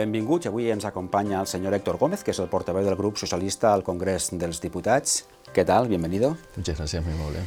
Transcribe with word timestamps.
Benvinguts. 0.00 0.46
Avui 0.48 0.70
ens 0.72 0.86
acompaña 0.88 1.40
el 1.40 1.46
señor 1.46 1.74
Héctor 1.74 1.98
Gómez, 1.98 2.24
que 2.24 2.30
es 2.30 2.38
el 2.38 2.48
portavoz 2.48 2.84
del 2.84 2.96
Grupo 2.96 3.18
Socialista 3.18 3.74
al 3.74 3.82
Congreso 3.82 4.34
de 4.36 4.46
los 4.46 4.60
Diputados. 4.60 5.26
¿Qué 5.52 5.62
tal? 5.64 5.88
Bienvenido. 5.88 6.38
Muchas 6.56 6.78
gracias, 6.78 7.04
muy 7.04 7.12
amable. 7.12 7.40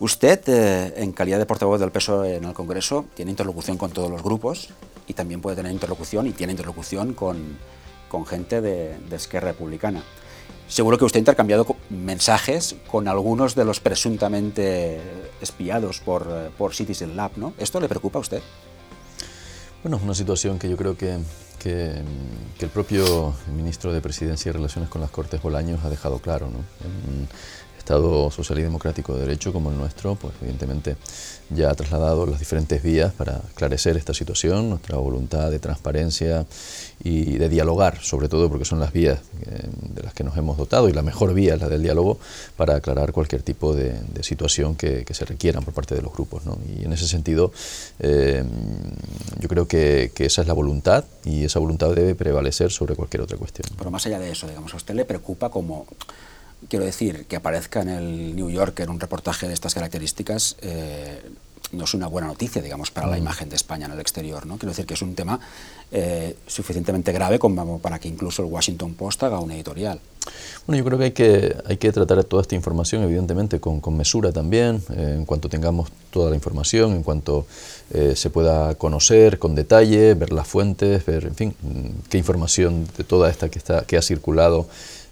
Usted, 0.00 0.40
eh, 0.48 0.94
en 0.96 1.12
calidad 1.12 1.38
de 1.38 1.46
portavoz 1.46 1.78
del 1.78 1.92
PSOE 1.92 2.36
en 2.36 2.44
el 2.44 2.54
Congreso, 2.54 3.04
tiene 3.14 3.30
interlocución 3.30 3.78
con 3.78 3.92
todos 3.92 4.10
los 4.10 4.22
grupos 4.22 4.70
y 5.06 5.14
también 5.14 5.40
puede 5.40 5.54
tener 5.54 5.70
interlocución 5.70 6.26
y 6.26 6.32
tiene 6.32 6.52
interlocución 6.52 7.14
con, 7.14 7.56
con 8.08 8.26
gente 8.26 8.60
de, 8.60 8.98
de 8.98 9.16
Esquerra 9.16 9.52
Republicana. 9.52 10.02
Seguro 10.66 10.98
que 10.98 11.04
usted 11.04 11.18
ha 11.18 11.20
intercambiado 11.20 11.76
mensajes 11.88 12.74
con 12.90 13.06
algunos 13.06 13.54
de 13.54 13.64
los 13.64 13.78
presuntamente 13.78 15.00
espiados 15.40 16.00
por, 16.00 16.26
eh, 16.28 16.50
por 16.58 16.74
Citizen 16.74 17.16
Lab, 17.16 17.30
¿no? 17.36 17.54
¿Esto 17.58 17.78
le 17.78 17.88
preocupa 17.88 18.18
a 18.18 18.22
usted? 18.22 18.42
Bueno, 19.84 19.98
es 19.98 20.02
una 20.02 20.14
situación 20.14 20.58
que 20.58 20.68
yo 20.68 20.76
creo 20.76 20.96
que, 20.96 21.18
que, 21.66 22.64
el 22.64 22.68
propio 22.70 23.34
ministro 23.54 23.92
de 23.92 24.00
Presidencia 24.00 24.48
y 24.48 24.52
Relaciones 24.52 24.88
con 24.88 25.00
las 25.00 25.10
Cortes 25.10 25.42
Bolaños 25.42 25.84
ha 25.84 25.90
dejado 25.90 26.20
claro. 26.20 26.48
¿no? 26.48 26.58
Estado 27.86 28.32
social 28.32 28.58
y 28.58 28.62
democrático 28.62 29.14
de 29.14 29.20
derecho 29.20 29.52
como 29.52 29.70
el 29.70 29.78
nuestro, 29.78 30.16
pues 30.16 30.34
evidentemente 30.42 30.96
ya 31.50 31.70
ha 31.70 31.74
trasladado 31.74 32.26
las 32.26 32.40
diferentes 32.40 32.82
vías 32.82 33.12
para 33.12 33.36
esclarecer 33.46 33.96
esta 33.96 34.12
situación, 34.12 34.68
nuestra 34.70 34.96
voluntad 34.96 35.52
de 35.52 35.60
transparencia 35.60 36.46
y 37.04 37.38
de 37.38 37.48
dialogar, 37.48 38.02
sobre 38.02 38.28
todo 38.28 38.48
porque 38.48 38.64
son 38.64 38.80
las 38.80 38.92
vías 38.92 39.20
eh, 39.42 39.68
de 39.94 40.02
las 40.02 40.14
que 40.14 40.24
nos 40.24 40.36
hemos 40.36 40.56
dotado 40.56 40.88
y 40.88 40.92
la 40.94 41.02
mejor 41.02 41.32
vía 41.32 41.54
es 41.54 41.60
la 41.60 41.68
del 41.68 41.80
diálogo 41.84 42.18
para 42.56 42.74
aclarar 42.74 43.12
cualquier 43.12 43.42
tipo 43.42 43.72
de, 43.72 43.94
situación 44.22 44.74
que, 44.74 45.04
que 45.04 45.14
se 45.14 45.24
requieran 45.24 45.62
por 45.62 45.72
parte 45.72 45.94
de 45.94 46.02
los 46.02 46.12
grupos. 46.12 46.42
Y 46.76 46.84
en 46.84 46.92
ese 46.92 47.06
sentido, 47.06 47.52
eh, 48.00 48.42
yo 49.38 49.48
creo 49.48 49.68
que, 49.68 50.10
que 50.12 50.24
esa 50.26 50.42
es 50.42 50.48
la 50.48 50.54
voluntad 50.54 51.04
y 51.24 51.44
esa 51.44 51.60
voluntad 51.60 51.94
debe 51.94 52.16
prevalecer 52.16 52.72
sobre 52.72 52.96
cualquier 52.96 53.22
otra 53.22 53.38
cuestión. 53.38 53.68
Pero 53.78 53.92
más 53.92 54.04
allá 54.06 54.18
de 54.18 54.32
eso, 54.32 54.48
digamos, 54.48 54.74
¿a 54.74 54.76
usted 54.76 54.94
le 54.94 55.04
preocupa 55.04 55.50
como, 55.50 55.86
quiero 56.68 56.84
decir, 56.84 57.26
que 57.26 57.36
aparezca 57.36 57.82
en 57.82 57.88
el 57.88 58.36
New 58.36 58.50
Yorker 58.50 58.90
un 58.90 59.00
reportaje 59.00 59.48
de 59.48 59.54
estas 59.54 59.74
características? 59.74 60.56
eh, 60.62 61.20
no 61.72 61.84
es 61.84 61.94
una 61.94 62.06
buena 62.06 62.28
noticia, 62.28 62.62
digamos, 62.62 62.90
para 62.90 63.06
la 63.06 63.18
imagen 63.18 63.48
de 63.48 63.56
España 63.56 63.86
en 63.86 63.92
el 63.92 64.00
exterior, 64.00 64.46
¿no? 64.46 64.56
Quiero 64.56 64.70
decir 64.70 64.86
que 64.86 64.94
es 64.94 65.02
un 65.02 65.14
tema 65.14 65.40
eh, 65.90 66.36
suficientemente 66.46 67.12
grave 67.12 67.38
como 67.38 67.78
para 67.78 67.98
que 67.98 68.08
incluso 68.08 68.42
el 68.42 68.48
Washington 68.48 68.94
Post 68.94 69.22
haga 69.24 69.40
una 69.40 69.54
editorial. 69.54 70.00
Bueno, 70.66 70.78
yo 70.78 70.84
creo 70.84 70.98
que 70.98 71.04
hay 71.04 71.12
que, 71.12 71.56
hay 71.66 71.76
que 71.76 71.92
tratar 71.92 72.22
toda 72.24 72.42
esta 72.42 72.54
información, 72.54 73.02
evidentemente, 73.02 73.60
con, 73.60 73.80
con 73.80 73.96
mesura 73.96 74.32
también, 74.32 74.82
eh, 74.90 75.14
en 75.16 75.24
cuanto 75.24 75.48
tengamos 75.48 75.90
toda 76.10 76.30
la 76.30 76.36
información, 76.36 76.92
en 76.92 77.02
cuanto 77.02 77.46
eh, 77.92 78.14
se 78.16 78.30
pueda 78.30 78.74
conocer 78.74 79.38
con 79.38 79.54
detalle, 79.54 80.14
ver 80.14 80.32
las 80.32 80.46
fuentes, 80.48 81.04
ver, 81.04 81.26
en 81.26 81.34
fin, 81.34 81.54
mm, 81.62 82.08
qué 82.08 82.18
información 82.18 82.86
de 82.96 83.04
toda 83.04 83.30
esta 83.30 83.48
que, 83.48 83.58
está, 83.58 83.84
que 83.84 83.96
ha 83.96 84.02
circulado 84.02 84.66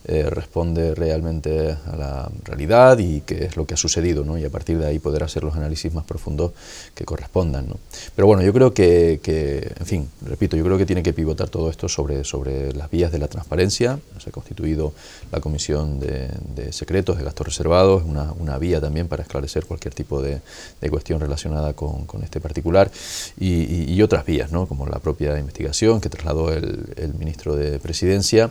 eh, 0.07 0.29
responde 0.29 0.95
realmente 0.95 1.71
a 1.71 1.97
la 1.97 2.31
realidad 2.45 2.99
y 2.99 3.23
qué 3.23 3.45
es 3.45 3.57
lo 3.57 3.67
que 3.67 3.73
ha 3.73 3.77
sucedido, 3.79 4.23
¿no? 4.23 4.37
y 4.37 4.45
a 4.45 4.51
partir 4.51 4.79
de 4.79 4.87
ahí 4.87 4.99
poder 4.99 5.23
hacer 5.23 5.45
los 5.45 5.57
análisis 5.57 5.95
más 5.95 6.05
profundos 6.05 6.53
que 6.95 7.07
correspondan. 7.07 7.69
¿no? 7.69 7.79
Pero 8.15 8.27
bueno, 8.27 8.43
yo 8.43 8.53
creo 8.53 8.75
que, 8.75 9.21
que, 9.23 9.73
en 9.79 9.87
fin, 9.87 10.09
repito, 10.27 10.57
yo 10.57 10.65
creo 10.65 10.77
que 10.77 10.85
tiene 10.85 11.03
que 11.03 11.15
pivotar 11.15 11.49
todo 11.49 11.71
esto 11.71 11.89
sobre, 11.89 12.23
sobre 12.25 12.75
las 12.75 12.91
vías 12.91 13.13
de 13.13 13.19
la 13.19 13.29
transparencia. 13.29 13.99
Se 14.19 14.29
ha 14.29 14.33
constituido 14.33 14.93
la 15.33 15.41
Comisión 15.41 16.01
de, 16.01 16.29
Secretos, 16.71 17.17
de 17.17 17.25
Gastos 17.25 17.47
Reservados, 17.47 18.03
una, 18.05 18.33
una, 18.33 18.59
vía 18.59 18.81
también 18.81 19.09
para 19.09 19.23
esclarecer 19.23 19.65
cualquier 19.65 19.95
tipo 19.95 20.21
de, 20.21 20.41
de 20.81 20.91
cuestión 20.91 21.19
relacionada 21.19 21.73
con, 21.73 22.05
con, 22.05 22.23
este 22.23 22.41
particular 22.41 22.91
y 23.39 24.01
otras 24.03 24.27
vías, 24.27 24.53
¿no? 24.53 24.67
como 24.67 24.87
la 24.87 24.99
propia 24.99 25.39
investigación 25.39 26.01
que 26.01 26.09
trasladó 26.09 26.53
el, 26.53 26.93
el 26.97 27.15
ministro 27.15 27.57
de 27.57 27.79
Presidencia 27.79 28.51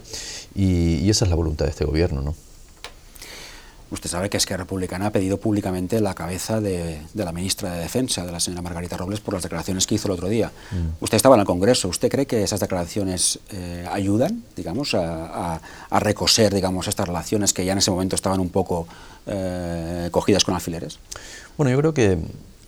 y, 0.56 0.96
y 0.96 1.10
esa 1.10 1.26
es 1.26 1.30
la 1.30 1.36
voluntad 1.44 1.66
de 1.66 1.72
este 1.72 1.86
gobierno. 1.86 2.22
¿no? 2.22 2.36
Usted 3.92 4.10
sabe 4.10 4.30
que 4.30 4.38
Esquerra 4.38 4.64
Republicana 4.64 5.08
ha 5.08 5.12
pedido 5.12 5.38
públicamente 5.38 6.02
la 6.02 6.16
cabeza 6.16 6.60
de, 6.60 7.02
de, 7.14 7.26
la 7.26 7.32
ministra 7.32 7.74
de 7.74 7.82
Defensa, 7.82 8.26
de 8.26 8.32
la 8.32 8.40
señora 8.40 8.64
Margarita 8.64 8.98
Robles, 8.98 9.20
por 9.20 9.36
las 9.36 9.44
declaraciones 9.44 9.86
que 9.86 9.96
hizo 9.96 10.08
el 10.08 10.14
otro 10.14 10.30
día. 10.30 10.52
Mm. 10.72 11.04
Usted 11.04 11.16
estaba 11.16 11.36
en 11.36 11.42
el 11.42 11.46
Congreso. 11.46 11.90
¿Usted 11.90 12.10
cree 12.10 12.26
que 12.26 12.42
esas 12.42 12.60
declaraciones 12.60 13.40
eh, 13.52 13.88
ayudan, 13.92 14.44
digamos, 14.56 14.96
a, 14.96 15.54
a, 15.54 15.62
a, 15.92 16.00
recoser, 16.00 16.52
digamos, 16.54 16.88
estas 16.88 17.08
relaciones 17.08 17.54
que 17.54 17.66
ya 17.66 17.74
en 17.74 17.78
ese 17.78 17.92
momento 17.92 18.16
estaban 18.16 18.40
un 18.40 18.50
poco 18.50 18.88
eh, 19.28 20.08
cogidas 20.10 20.44
con 20.44 20.56
alfileres? 20.56 20.98
Bueno, 21.56 21.70
yo 21.70 21.78
creo 21.78 21.94
que 21.94 22.18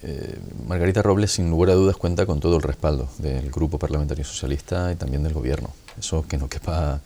eh, 0.04 0.40
Margarita 0.68 1.02
Robles, 1.02 1.32
sin 1.32 1.50
lugar 1.50 1.72
a 1.72 1.74
dudas, 1.74 1.96
cuenta 1.96 2.28
con 2.28 2.40
todo 2.40 2.58
el 2.58 2.62
respaldo 2.62 3.10
del 3.18 3.50
Grupo 3.50 3.80
Parlamentario 3.80 4.24
Socialista 4.24 4.92
y 4.92 4.96
también 4.96 5.24
del 5.24 5.34
Gobierno. 5.34 5.72
Eso 5.98 6.28
que 6.28 6.38
no 6.38 6.48
quepa 6.48 7.02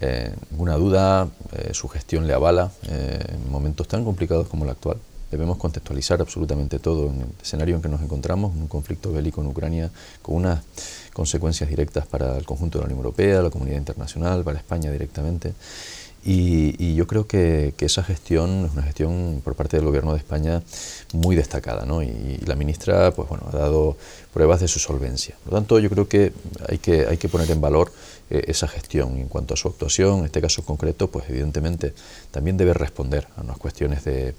eh, 0.00 0.32
ninguna 0.50 0.74
duda, 0.74 1.28
eh, 1.52 1.72
su 1.72 1.88
gestión 1.88 2.26
le 2.26 2.34
avala 2.34 2.72
eh, 2.88 3.24
en 3.28 3.50
momentos 3.50 3.86
tan 3.86 4.04
complicados 4.04 4.48
como 4.48 4.64
el 4.64 4.70
actual. 4.70 4.98
Debemos 5.30 5.56
contextualizar 5.56 6.20
absolutamente 6.20 6.78
todo 6.78 7.10
en 7.10 7.22
el 7.22 7.28
escenario 7.42 7.76
en 7.76 7.82
que 7.82 7.88
nos 7.88 8.02
encontramos, 8.02 8.54
un 8.54 8.68
conflicto 8.68 9.12
bélico 9.12 9.40
en 9.40 9.48
Ucrania 9.48 9.90
con 10.22 10.36
unas 10.36 10.62
consecuencias 11.12 11.68
directas 11.68 12.06
para 12.06 12.36
el 12.36 12.44
conjunto 12.44 12.78
de 12.78 12.82
la 12.82 12.86
Unión 12.86 12.98
Europea, 12.98 13.42
la 13.42 13.50
comunidad 13.50 13.78
internacional, 13.78 14.44
para 14.44 14.58
España 14.58 14.90
directamente. 14.90 15.54
Y, 16.26 16.94
yo 16.94 17.06
creo 17.06 17.26
que, 17.26 17.74
esa 17.80 18.02
gestión 18.02 18.64
es 18.64 18.72
una 18.72 18.82
gestión 18.82 19.42
por 19.44 19.54
parte 19.54 19.76
del 19.76 19.84
Gobierno 19.84 20.12
de 20.12 20.18
España 20.18 20.62
muy 21.12 21.36
destacada, 21.36 21.84
¿no? 21.84 22.02
Y, 22.02 22.06
y, 22.06 22.38
la 22.46 22.54
ministra, 22.54 23.10
pues 23.10 23.28
bueno, 23.28 23.44
ha 23.52 23.56
dado 23.56 23.98
pruebas 24.32 24.60
de 24.60 24.68
su 24.68 24.78
solvencia. 24.78 25.36
Por 25.44 25.52
lo 25.52 25.58
tanto, 25.58 25.78
yo 25.80 25.90
creo 25.90 26.08
que 26.08 26.32
hay 26.66 26.78
que, 26.78 27.06
hay 27.06 27.18
que 27.18 27.28
poner 27.28 27.50
en 27.50 27.60
valor 27.60 27.92
eh, 28.30 28.44
esa 28.48 28.66
gestión. 28.68 29.18
En 29.18 29.28
cuanto 29.28 29.52
a 29.52 29.56
su 29.56 29.68
actuación, 29.68 30.20
en 30.20 30.24
este 30.24 30.40
caso 30.40 30.64
concreto, 30.64 31.08
pues 31.10 31.28
evidentemente 31.28 31.92
también 32.30 32.56
debe 32.56 32.72
responder 32.72 33.28
a 33.36 33.42
unas 33.42 33.58
cuestiones 33.58 34.02
de, 34.04 34.34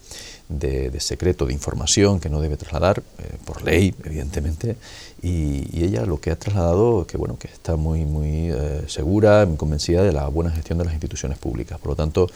de, 0.50 1.00
secreto, 1.00 1.46
de 1.46 1.54
información 1.54 2.20
que 2.20 2.28
no 2.28 2.42
debe 2.42 2.58
trasladar, 2.58 3.04
eh, 3.20 3.38
por 3.46 3.64
ley, 3.64 3.94
evidentemente. 4.04 4.76
Y, 5.22 5.84
ella 5.86 6.06
lo 6.06 6.20
que 6.20 6.32
ha 6.32 6.36
trasladado, 6.36 7.06
que 7.06 7.16
bueno, 7.16 7.38
que 7.38 7.48
está 7.48 7.76
muy, 7.76 8.06
muy 8.06 8.50
eh, 8.52 8.86
segura, 8.88 9.46
muy 9.46 9.58
convencida 9.58 10.02
de 10.02 10.12
la 10.12 10.28
buena 10.30 10.50
gestión 10.50 10.80
de 10.80 10.86
las 10.86 10.94
instituciones 10.94 11.38
públicas. 11.38 11.80
Por 11.80 11.90
lo 11.90 11.96
tanto, 11.96 12.28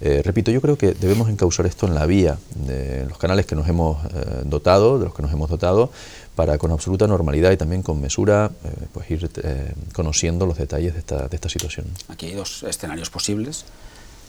repito, 0.00 0.50
yo 0.50 0.60
creo 0.60 0.76
que 0.76 0.92
debemos 0.92 1.30
encauzar 1.30 1.64
esto 1.64 1.86
en 1.86 1.94
la 1.94 2.04
vía, 2.04 2.38
de 2.66 3.06
los 3.06 3.16
canales 3.16 3.46
que 3.46 3.54
nos 3.54 3.66
hemos 3.66 3.96
dotado, 4.44 4.98
de 4.98 5.06
los 5.06 5.14
que 5.14 5.22
nos 5.22 5.32
hemos 5.32 5.48
dotado, 5.48 5.90
para 6.38 6.56
con 6.56 6.70
absoluta 6.70 7.08
normalidad 7.08 7.50
y 7.50 7.56
también 7.56 7.82
con 7.82 8.00
mesura 8.00 8.52
eh, 8.62 8.86
pues 8.92 9.10
ir 9.10 9.28
eh, 9.42 9.72
conociendo 9.92 10.46
los 10.46 10.56
detalles 10.56 10.92
de 10.92 11.00
esta, 11.00 11.26
de 11.26 11.34
esta, 11.34 11.48
situación. 11.48 11.86
Aquí 12.06 12.26
hay 12.26 12.34
dos 12.34 12.62
escenarios 12.62 13.10
posibles. 13.10 13.64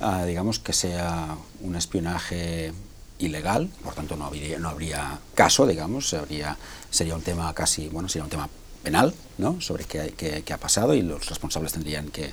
Uh, 0.02 0.26
digamos 0.26 0.58
que 0.58 0.74
sea 0.74 1.38
un 1.62 1.76
espionaje 1.76 2.74
ilegal, 3.20 3.70
por 3.84 3.94
tanto 3.94 4.16
no 4.16 4.26
habría, 4.26 4.58
no 4.58 4.70
habría 4.70 5.20
caso, 5.36 5.68
digamos, 5.68 6.16
habría, 6.16 6.58
sería 6.90 7.14
un 7.14 7.22
tema 7.22 7.54
casi, 7.54 7.90
bueno, 7.90 8.10
sería 8.10 8.24
un 8.24 8.32
tema 8.32 8.50
penal, 8.82 9.14
¿no? 9.38 9.62
Sobre 9.62 9.84
qué, 9.84 10.16
qué, 10.18 10.42
qué 10.42 10.54
ha 10.54 10.58
pasado 10.58 10.96
y 10.96 11.04
los 11.04 11.30
responsables 11.30 11.74
tendrían 11.74 12.10
que, 12.10 12.32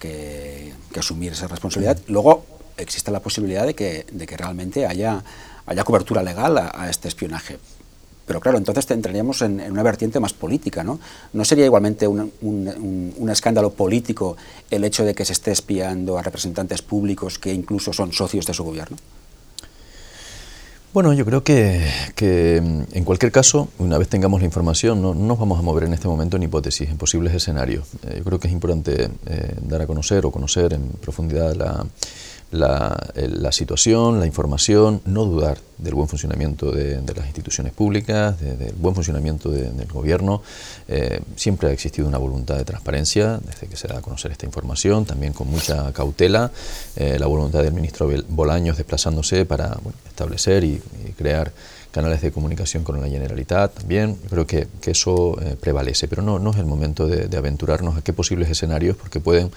que, 0.00 0.72
que 0.92 0.98
asumir 0.98 1.30
esa 1.30 1.46
responsabilidad. 1.46 1.96
Luego 2.08 2.44
existe 2.76 3.12
la 3.12 3.20
posibilidad 3.20 3.66
de 3.66 3.76
que, 3.76 4.04
de 4.10 4.26
que 4.26 4.36
realmente 4.36 4.84
haya, 4.84 5.22
haya 5.64 5.84
cobertura 5.84 6.24
legal 6.24 6.58
a, 6.58 6.72
a 6.74 6.90
este 6.90 7.06
espionaje. 7.06 7.60
Pero 8.26 8.40
claro, 8.40 8.58
entonces 8.58 8.90
entraríamos 8.90 9.40
en, 9.42 9.60
una 9.70 9.82
vertiente 9.82 10.18
más 10.18 10.32
política, 10.32 10.82
¿no? 10.82 10.98
¿No 11.32 11.44
sería 11.44 11.64
igualmente 11.64 12.08
un, 12.08 13.30
escándalo 13.30 13.70
político 13.70 14.36
el 14.70 14.84
hecho 14.84 15.04
de 15.04 15.14
que 15.14 15.24
se 15.24 15.32
esté 15.32 15.52
espiando 15.52 16.18
a 16.18 16.22
representantes 16.22 16.82
públicos 16.82 17.38
que 17.38 17.52
incluso 17.52 17.92
son 17.92 18.12
socios 18.12 18.46
de 18.46 18.54
su 18.54 18.64
gobierno? 18.64 18.96
Bueno, 20.92 21.12
yo 21.12 21.26
creo 21.26 21.44
que, 21.44 21.86
que, 22.14 22.56
en 22.56 23.04
cualquier 23.04 23.30
caso, 23.30 23.68
una 23.78 23.98
vez 23.98 24.08
tengamos 24.08 24.40
la 24.40 24.46
información, 24.46 25.02
no, 25.02 25.14
no, 25.14 25.26
nos 25.26 25.38
vamos 25.38 25.58
a 25.58 25.62
mover 25.62 25.84
en 25.84 25.92
este 25.92 26.08
momento 26.08 26.38
en 26.38 26.44
hipótesis, 26.44 26.88
en 26.88 26.96
posibles 26.96 27.34
escenarios. 27.34 27.86
Eh, 28.08 28.14
yo 28.16 28.24
creo 28.24 28.40
que 28.40 28.48
es 28.48 28.52
importante 28.54 29.10
eh, 29.26 29.54
dar 29.60 29.82
a 29.82 29.86
conocer 29.86 30.24
o 30.24 30.30
conocer 30.30 30.72
en 30.72 30.88
profundidad 30.88 31.54
la, 31.54 31.84
la, 32.50 32.96
la, 33.14 33.52
situación, 33.52 34.20
la 34.20 34.26
información, 34.26 35.02
no 35.04 35.24
dudar 35.26 35.58
del 35.78 35.94
buen 35.94 36.08
funcionamiento 36.08 36.70
de, 36.70 37.00
de 37.00 37.14
las 37.14 37.26
instituciones 37.26 37.72
públicas, 37.72 38.38
de, 38.40 38.56
del 38.56 38.74
buen 38.74 38.94
funcionamiento 38.94 39.50
de, 39.50 39.70
del 39.70 39.88
gobierno. 39.88 40.42
Eh, 40.88 41.20
siempre 41.36 41.68
ha 41.68 41.72
existido 41.72 42.08
una 42.08 42.18
voluntad 42.18 42.56
de 42.56 42.64
transparencia 42.64 43.38
desde 43.44 43.66
que 43.66 43.76
se 43.76 43.88
da 43.88 43.98
a 43.98 44.02
conocer 44.02 44.32
esta 44.32 44.46
información, 44.46 45.04
también 45.04 45.32
con 45.32 45.48
mucha 45.48 45.92
cautela, 45.92 46.50
eh, 46.96 47.18
la 47.18 47.26
voluntad 47.26 47.62
del 47.62 47.72
ministro 47.72 48.10
Bolaños 48.28 48.76
desplazándose 48.76 49.44
para 49.44 49.68
bueno, 49.82 49.98
establecer 50.08 50.64
y, 50.64 50.80
y 51.08 51.12
crear 51.12 51.52
canales 51.96 52.20
de 52.20 52.30
comunicación 52.30 52.84
con 52.84 53.00
la 53.00 53.08
Generalitat 53.08 53.72
también. 53.72 54.18
Creo 54.28 54.46
que, 54.46 54.68
que 54.82 54.90
eso 54.90 55.40
eh, 55.40 55.56
prevalece, 55.58 56.08
pero 56.08 56.20
no, 56.20 56.38
no 56.38 56.50
es 56.50 56.58
el 56.58 56.66
momento 56.66 57.06
de, 57.06 57.26
de, 57.26 57.36
aventurarnos 57.38 57.96
a 57.96 58.02
qué 58.02 58.12
posibles 58.12 58.50
escenarios, 58.50 58.98
porque 58.98 59.18
pueden, 59.18 59.50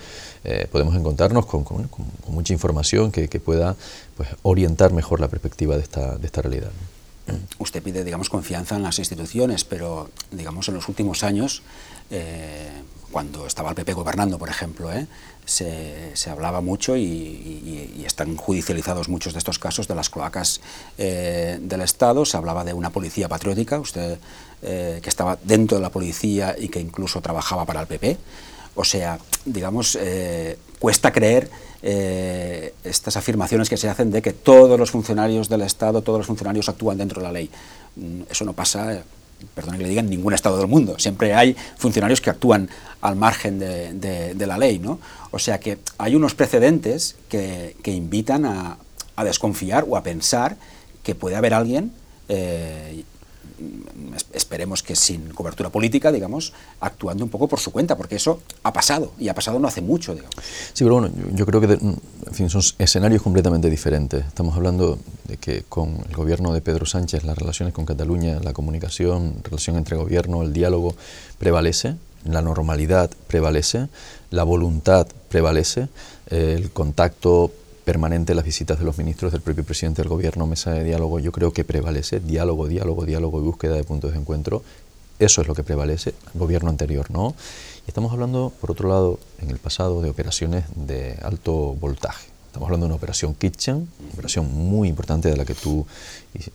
eh, 0.46 0.66
podemos 0.72 0.96
encontrarnos 0.96 1.46
con, 1.46 1.66
con, 1.66 1.90
con, 1.90 2.06
mucha 2.30 2.54
información 2.54 3.12
que, 3.12 3.28
que 3.28 3.42
pueda 3.42 3.76
pues, 4.16 4.30
orientar 4.44 4.94
mejor 4.94 5.20
la 5.20 5.28
perspectiva 5.28 5.76
de 5.76 5.84
esta, 5.84 6.09
de 6.18 6.26
esta 6.26 6.42
realidad. 6.42 6.72
usted 7.60 7.84
pide, 7.84 8.04
digamos, 8.04 8.30
confianza 8.30 8.76
en 8.76 8.84
las 8.84 8.98
instituciones, 8.98 9.64
pero, 9.64 10.10
digamos, 10.32 10.68
en 10.68 10.74
los 10.76 10.88
últimos 10.88 11.24
años, 11.24 11.62
eh, 12.10 12.70
cuando 13.12 13.46
estaba 13.46 13.70
el 13.70 13.76
PP 13.76 13.94
gobernando, 13.94 14.38
por 14.40 14.50
ejemplo, 14.50 14.92
¿eh? 14.92 15.08
se, 15.46 16.14
hablaba 16.30 16.62
mucho 16.62 16.96
y, 16.96 18.04
están 18.06 18.36
judicializados 18.36 19.10
muchos 19.10 19.34
de 19.34 19.40
estos 19.40 19.60
casos 19.60 19.88
de 19.88 19.96
las 19.96 20.10
cloacas 20.10 20.62
eh, 20.98 21.60
del 21.62 21.82
Estado, 21.82 22.26
se 22.26 22.38
hablaba 22.38 22.64
de 22.64 22.74
una 22.74 22.90
policía 22.90 23.28
patriótica, 23.28 23.80
usted 23.80 24.18
que 24.62 25.08
estaba 25.08 25.38
dentro 25.42 25.78
de 25.78 25.82
la 25.82 25.90
policía 25.90 26.54
y 26.60 26.68
que 26.68 26.82
incluso 26.82 27.22
trabajaba 27.22 27.64
para 27.64 27.80
el 27.80 27.88
PP, 27.88 28.18
o 28.80 28.84
sea, 28.86 29.20
digamos, 29.46 29.98
cuesta 30.80 31.12
creer 31.12 31.50
eh, 31.82 32.74
estas 32.84 33.16
afirmaciones 33.16 33.70
que 33.70 33.78
se 33.78 33.88
hacen 33.88 34.12
de 34.12 34.22
que 34.22 34.34
todos 34.34 34.78
los 34.78 34.92
funcionarios 34.92 35.48
del 35.48 35.62
Estado, 35.62 36.02
todos 36.02 36.20
los 36.20 36.28
funcionarios 36.28 36.68
actúan 36.68 36.98
dentro 36.98 37.22
de 37.22 37.28
la 37.28 37.32
ley. 37.32 37.50
Mm, 37.96 38.24
eso 38.30 38.44
no 38.44 38.52
pasa, 38.52 38.94
eh, 38.94 39.04
perdón 39.56 39.78
que 39.78 39.84
le 39.84 39.90
digan, 39.90 40.06
en 40.06 40.12
ningún 40.12 40.34
Estado 40.34 40.58
del 40.58 40.68
mundo. 40.68 41.00
Siempre 41.00 41.34
hay 41.34 41.56
funcionarios 41.78 42.20
que 42.20 42.30
actúan 42.30 42.70
al 43.00 43.16
margen 43.16 43.60
de, 43.60 44.46
la 44.46 44.58
ley. 44.58 44.80
¿no? 44.80 45.00
O 45.32 45.40
sea 45.40 45.60
que 45.60 45.78
hay 45.98 46.16
unos 46.16 46.36
precedentes 46.36 47.16
que, 47.30 47.76
invitan 47.86 48.46
a, 48.46 48.78
desconfiar 49.24 49.86
o 49.88 49.98
a 49.98 50.04
pensar 50.04 50.56
que 51.04 51.14
puede 51.14 51.36
haber 51.36 51.54
alguien 51.54 51.92
eh, 52.30 53.04
esperemos 54.34 54.84
que 54.84 54.96
sin 54.96 55.30
cobertura 55.30 55.70
política, 55.70 56.12
digamos, 56.12 56.54
actuando 56.80 57.24
un 57.24 57.30
poco 57.30 57.48
por 57.48 57.60
su 57.60 57.72
cuenta, 57.72 57.98
porque 57.98 58.16
eso 58.16 58.42
ha 58.64 58.74
pasado, 58.74 59.14
y 59.20 59.30
ha 59.30 59.34
pasado 59.34 59.60
no 59.60 59.68
hace 59.68 59.82
mucho, 59.82 60.14
digamos. 60.14 60.36
Sí, 60.74 60.84
pero 60.84 61.00
bueno, 61.00 61.12
yo 61.34 61.46
creo 61.46 61.62
que 61.62 61.74
en 61.74 62.00
fin, 62.34 62.50
son 62.50 62.62
escenarios 62.78 63.22
completamente 63.22 63.70
diferentes. 63.70 64.26
Estamos 64.26 64.56
hablando 64.56 65.00
de 65.28 65.38
que 65.38 65.64
con 65.68 65.98
el 66.08 66.16
gobierno 66.16 66.54
de 66.54 66.62
Pedro 66.62 66.86
Sánchez 66.86 67.24
las 67.24 67.38
relaciones 67.38 67.74
con 67.74 67.86
Cataluña, 67.86 68.40
la 68.40 68.54
comunicación, 68.54 69.36
relación 69.44 69.78
entre 69.78 69.98
gobierno, 69.98 70.42
el 70.44 70.54
diálogo 70.54 70.96
prevalece, 71.38 71.96
la 72.26 72.42
normalidad 72.42 73.10
prevalece, 73.28 73.88
la 74.32 74.44
voluntad 74.44 75.08
prevalece, 75.30 75.88
el 76.30 76.72
contacto 76.72 77.52
permanente 77.90 78.36
las 78.36 78.46
visitas 78.46 78.78
de 78.78 78.86
los 78.86 79.00
ministros 79.00 79.32
del 79.32 79.42
propio 79.42 79.64
presidente 79.64 80.04
del 80.04 80.10
gobierno, 80.10 80.46
mesa 80.46 80.70
de 80.70 80.84
diálogo, 80.84 81.18
yo 81.18 81.32
creo 81.32 81.52
que 81.52 81.64
prevalece, 81.64 82.20
diálogo, 82.20 82.68
diálogo, 82.68 83.04
diálogo 83.04 83.40
y 83.40 83.44
búsqueda 83.44 83.74
de 83.74 83.84
puntos 83.84 84.12
de 84.12 84.20
encuentro, 84.20 84.62
eso 85.18 85.42
es 85.42 85.48
lo 85.48 85.56
que 85.56 85.64
prevalece, 85.64 86.14
el 86.36 86.40
gobierno 86.40 86.70
anterior 86.70 87.10
no. 87.10 87.34
Y 87.88 87.90
estamos 87.90 88.12
hablando, 88.12 88.54
por 88.62 88.70
otro 88.70 88.90
lado, 88.90 89.20
en 89.42 89.50
el 89.50 89.58
pasado 89.58 90.04
de 90.04 90.12
operaciones 90.12 90.66
de 90.76 91.18
alto 91.24 91.76
voltaje. 91.82 92.28
Estamos 92.46 92.68
hablando 92.68 92.86
de 92.86 92.90
una 92.90 92.98
operación 92.98 93.34
Kitchen, 93.34 93.90
operación 94.14 94.54
muy 94.54 94.88
importante 94.88 95.28
de 95.28 95.38
la 95.38 95.46
que 95.46 95.56
tú 95.56 95.88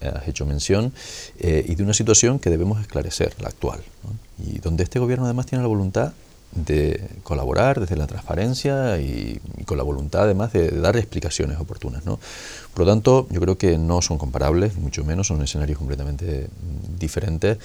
has 0.02 0.28
hecho 0.28 0.46
mención, 0.46 0.92
eh, 1.40 1.66
y 1.66 1.74
de 1.74 1.82
una 1.82 1.94
situación 1.94 2.38
que 2.38 2.48
debemos 2.48 2.80
esclarecer, 2.80 3.34
la 3.40 3.48
actual, 3.48 3.80
y 4.38 4.60
donde 4.60 4.84
este 4.84 5.00
gobierno 5.00 5.24
además 5.24 5.46
tiene 5.46 5.62
la 5.62 5.68
voluntad 5.68 6.12
de 6.54 7.08
colaborar 7.22 7.80
desde 7.80 7.96
la 7.96 8.06
transparencia 8.06 8.98
y, 8.98 9.40
con 9.64 9.76
la 9.76 9.82
voluntad 9.82 10.22
además 10.22 10.52
de, 10.52 10.70
dar 10.70 10.96
explicaciones 10.96 11.58
oportunas. 11.58 12.04
¿no? 12.04 12.18
Por 12.72 12.86
lo 12.86 12.92
tanto, 12.92 13.26
yo 13.30 13.40
creo 13.40 13.58
que 13.58 13.78
no 13.78 14.02
son 14.02 14.18
comparables, 14.18 14.76
mucho 14.76 15.04
menos, 15.04 15.28
son 15.28 15.42
escenarios 15.42 15.78
completamente 15.78 16.48
diferentes 16.98 17.58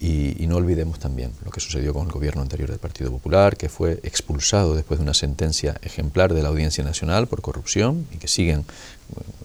y, 0.00 0.46
no 0.46 0.56
olvidemos 0.56 1.00
también 1.00 1.32
lo 1.44 1.50
que 1.50 1.58
sucedió 1.58 1.92
con 1.92 2.06
el 2.06 2.12
gobierno 2.12 2.40
anterior 2.40 2.70
del 2.70 2.78
Partido 2.78 3.10
Popular, 3.10 3.56
que 3.56 3.68
fue 3.68 3.98
expulsado 4.04 4.76
después 4.76 5.00
de 5.00 5.02
una 5.02 5.12
sentencia 5.12 5.76
ejemplar 5.82 6.32
de 6.34 6.40
la 6.40 6.50
Audiencia 6.50 6.84
Nacional 6.84 7.26
por 7.26 7.42
corrupción 7.42 8.06
y 8.12 8.18
que 8.18 8.28
siguen, 8.28 8.64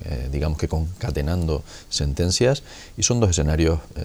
eh, 0.05 0.29
digamos 0.31 0.59
que 0.59 0.67
concatenando 0.67 1.63
sentencias 1.89 2.61
y 2.97 3.01
son 3.01 3.19
dos 3.19 3.31
escenarios 3.31 3.79
eh, 3.95 4.03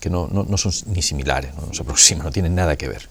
que 0.00 0.08
no, 0.08 0.26
no, 0.28 0.56
son 0.56 0.72
ni 0.86 1.02
similares, 1.02 1.54
no 1.54 1.74
se 1.74 1.82
aproximan, 1.82 2.24
no 2.24 2.32
tienen 2.32 2.54
nada 2.54 2.76
que 2.76 2.88
ver. 2.88 3.10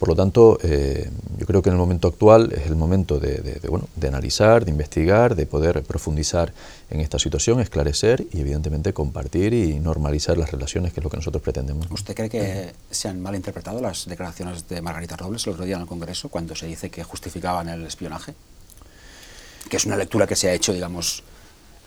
Por 0.00 0.08
lo 0.08 0.16
tanto, 0.16 0.58
eh, 0.62 1.10
yo 1.36 1.44
creo 1.44 1.60
que 1.60 1.68
en 1.68 1.74
el 1.74 1.78
momento 1.78 2.08
actual 2.08 2.54
es 2.54 2.66
el 2.66 2.74
momento 2.74 3.20
de, 3.20 3.60
bueno, 3.68 3.86
de 3.96 4.08
analizar, 4.08 4.64
de 4.64 4.70
investigar, 4.70 5.36
de 5.36 5.44
poder 5.44 5.82
profundizar 5.82 6.54
en 6.88 7.00
esta 7.00 7.18
situación, 7.18 7.60
esclarecer 7.60 8.26
y 8.32 8.40
evidentemente 8.40 8.94
compartir 8.94 9.52
y 9.52 9.78
normalizar 9.78 10.38
las 10.38 10.52
relaciones, 10.52 10.94
que 10.94 11.00
es 11.00 11.04
lo 11.04 11.10
que 11.10 11.18
nosotros 11.18 11.42
pretendemos. 11.42 11.86
¿Usted 11.90 12.14
cree 12.14 12.30
que 12.30 12.72
se 12.90 13.08
han 13.08 13.20
malinterpretado 13.20 13.78
las 13.82 14.06
declaraciones 14.06 14.66
de 14.66 14.80
Margarita 14.80 15.18
Robles 15.18 15.46
el 15.46 15.52
otro 15.52 15.66
día 15.66 15.76
en 15.76 15.82
el 15.82 15.86
Congreso 15.86 16.30
cuando 16.30 16.56
se 16.56 16.64
dice 16.64 16.88
que 16.88 17.04
justificaban 17.04 17.68
el 17.68 17.84
espionaje? 17.84 18.32
Que 19.68 19.76
es 19.76 19.84
una 19.84 19.96
lectura 19.96 20.26
que 20.26 20.34
se 20.34 20.48
ha 20.48 20.54
hecho, 20.54 20.72
digamos, 20.72 21.22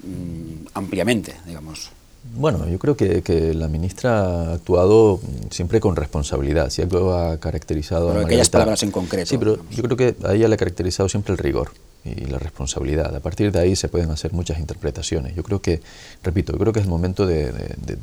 mm, 0.04 0.68
ampliamente, 0.76 1.36
digamos. 1.48 1.90
Bueno, 2.24 2.68
yo 2.70 2.80
creo 2.80 2.96
que, 2.96 3.54
la 3.54 3.68
ministra 3.68 4.22
ha 4.22 4.54
actuado 4.54 5.20
siempre 5.50 5.80
con 5.80 5.96
responsabilidad. 5.96 6.70
Si 6.70 6.82
algo 6.82 7.14
ha 7.14 7.38
caracterizado 7.38 8.10
pero 8.10 8.22
a 8.22 8.24
aquellas 8.24 8.50
palabras 8.50 8.82
en 8.84 8.92
concreto. 8.92 9.30
Sí, 9.30 9.38
pero 9.38 9.58
yo 9.70 9.84
creo 9.84 9.98
que 9.98 10.16
a 10.26 10.34
ella 10.34 10.48
le 10.48 10.56
ha 10.56 10.58
caracterizado 10.58 11.10
siempre 11.10 11.34
el 11.34 11.38
rigor 11.38 11.72
y 12.06 12.26
la 12.26 12.38
responsabilidad. 12.38 13.16
A 13.16 13.20
partir 13.20 13.52
de 13.52 13.60
ahí 13.60 13.76
se 13.76 13.88
pueden 13.88 14.12
hacer 14.12 14.34
muchas 14.34 14.60
interpretaciones. 14.60 15.36
Yo 15.36 15.44
creo 15.44 15.62
que, 15.62 15.82
repito, 16.22 16.52
yo 16.54 16.60
creo 16.60 16.74
que 16.74 16.80
es 16.80 16.86
el 16.86 16.90
momento 16.90 17.26
de, 17.26 17.52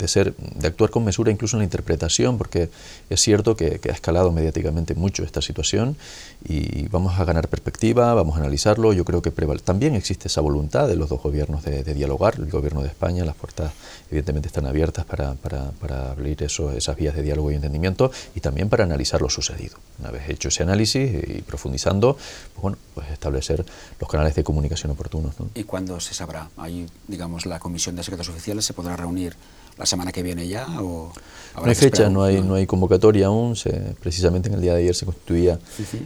ser, 0.07 0.35
de 0.37 0.69
actuar 0.69 0.91
con 0.91 1.05
mesura 1.05 1.31
incluso 1.31 1.57
en 1.57 1.61
la 1.61 1.65
interpretación, 1.65 2.39
porque 2.39 2.71
es 3.11 3.21
cierto 3.21 3.57
que, 3.57 3.81
ha 3.91 3.93
escalado 3.93 4.33
mediáticamente 4.33 4.95
mucho 4.95 5.25
esta 5.25 5.43
situación 5.43 5.97
y 6.49 6.89
vamos 6.89 7.19
a 7.19 7.25
ganar 7.25 7.49
perspectiva, 7.49 8.15
vamos 8.15 8.37
a 8.37 8.41
analizarlo. 8.41 8.93
Yo 8.93 9.05
creo 9.05 9.21
que 9.21 9.31
también 9.65 9.95
existe 9.95 10.29
esa 10.29 10.41
voluntad 10.41 10.89
de 10.89 10.97
los 10.97 11.09
dos 11.09 11.23
gobiernos 11.23 11.65
de, 11.65 11.83
dialogar. 11.91 12.37
El 12.39 12.51
gobierno 12.51 12.83
de 12.83 12.89
España, 12.89 13.25
las 13.25 13.35
puertas 13.35 13.73
evidentemente 14.11 14.49
están 14.49 14.67
abiertas 14.67 15.05
para, 15.05 15.35
para, 15.35 15.71
para 15.73 16.13
abrir 16.13 16.43
eso, 16.43 16.71
esas 16.73 16.97
vías 16.97 17.15
de 17.15 17.23
diálogo 17.23 17.51
y 17.51 17.55
entendimiento 17.55 18.11
y 18.35 18.41
también 18.41 18.69
para 18.69 18.85
analizar 18.85 19.21
lo 19.21 19.29
sucedido. 19.29 19.77
Una 19.99 20.11
vez 20.11 20.29
hecho 20.29 20.49
ese 20.49 20.63
análisis 20.63 21.11
y 21.29 21.43
profundizando, 21.43 22.15
pues 22.15 22.63
bueno, 22.63 22.79
pues 22.95 23.11
establecer 23.11 23.65
los 24.01 24.09
canales 24.09 24.35
de 24.35 24.43
comunicación 24.43 24.91
oportunos. 24.93 25.35
¿Y 25.55 25.65
cuándo 25.65 26.01
se 26.01 26.15
sabrá? 26.15 26.49
Ahí, 26.57 26.87
digamos, 27.07 27.47
la 27.47 27.59
Comisión 27.59 27.95
de 27.97 28.03
Secretos 28.03 28.29
Oficiales 28.31 28.65
se 28.65 28.73
podrá 28.73 28.97
reunir 28.97 29.37
la 29.77 29.87
semana 29.87 30.11
que 30.11 30.23
viene 30.23 30.49
ya 30.49 30.67
o 30.81 31.13
no 31.57 31.65
hay 31.65 31.75
fecha, 31.75 32.09
no 32.09 32.23
hay, 32.23 32.41
no 32.43 32.55
hay 32.55 32.67
convocatoria 32.67 33.27
aún. 33.27 33.57
Se, 33.57 33.71
precisamente 34.01 34.49
en 34.49 34.55
el 34.55 34.61
día 34.61 34.75
de 34.75 34.83
ayer 34.83 34.95
se 34.95 35.05
constituía 35.05 35.59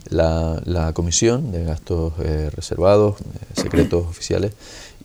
la, 0.09 0.61
la, 0.65 0.93
comisión 0.93 1.53
de 1.53 1.65
gastos 1.65 2.15
eh, 2.21 2.51
reservados, 2.55 3.21
eh, 3.21 3.61
secretos 3.61 4.07
oficiales, 4.07 4.53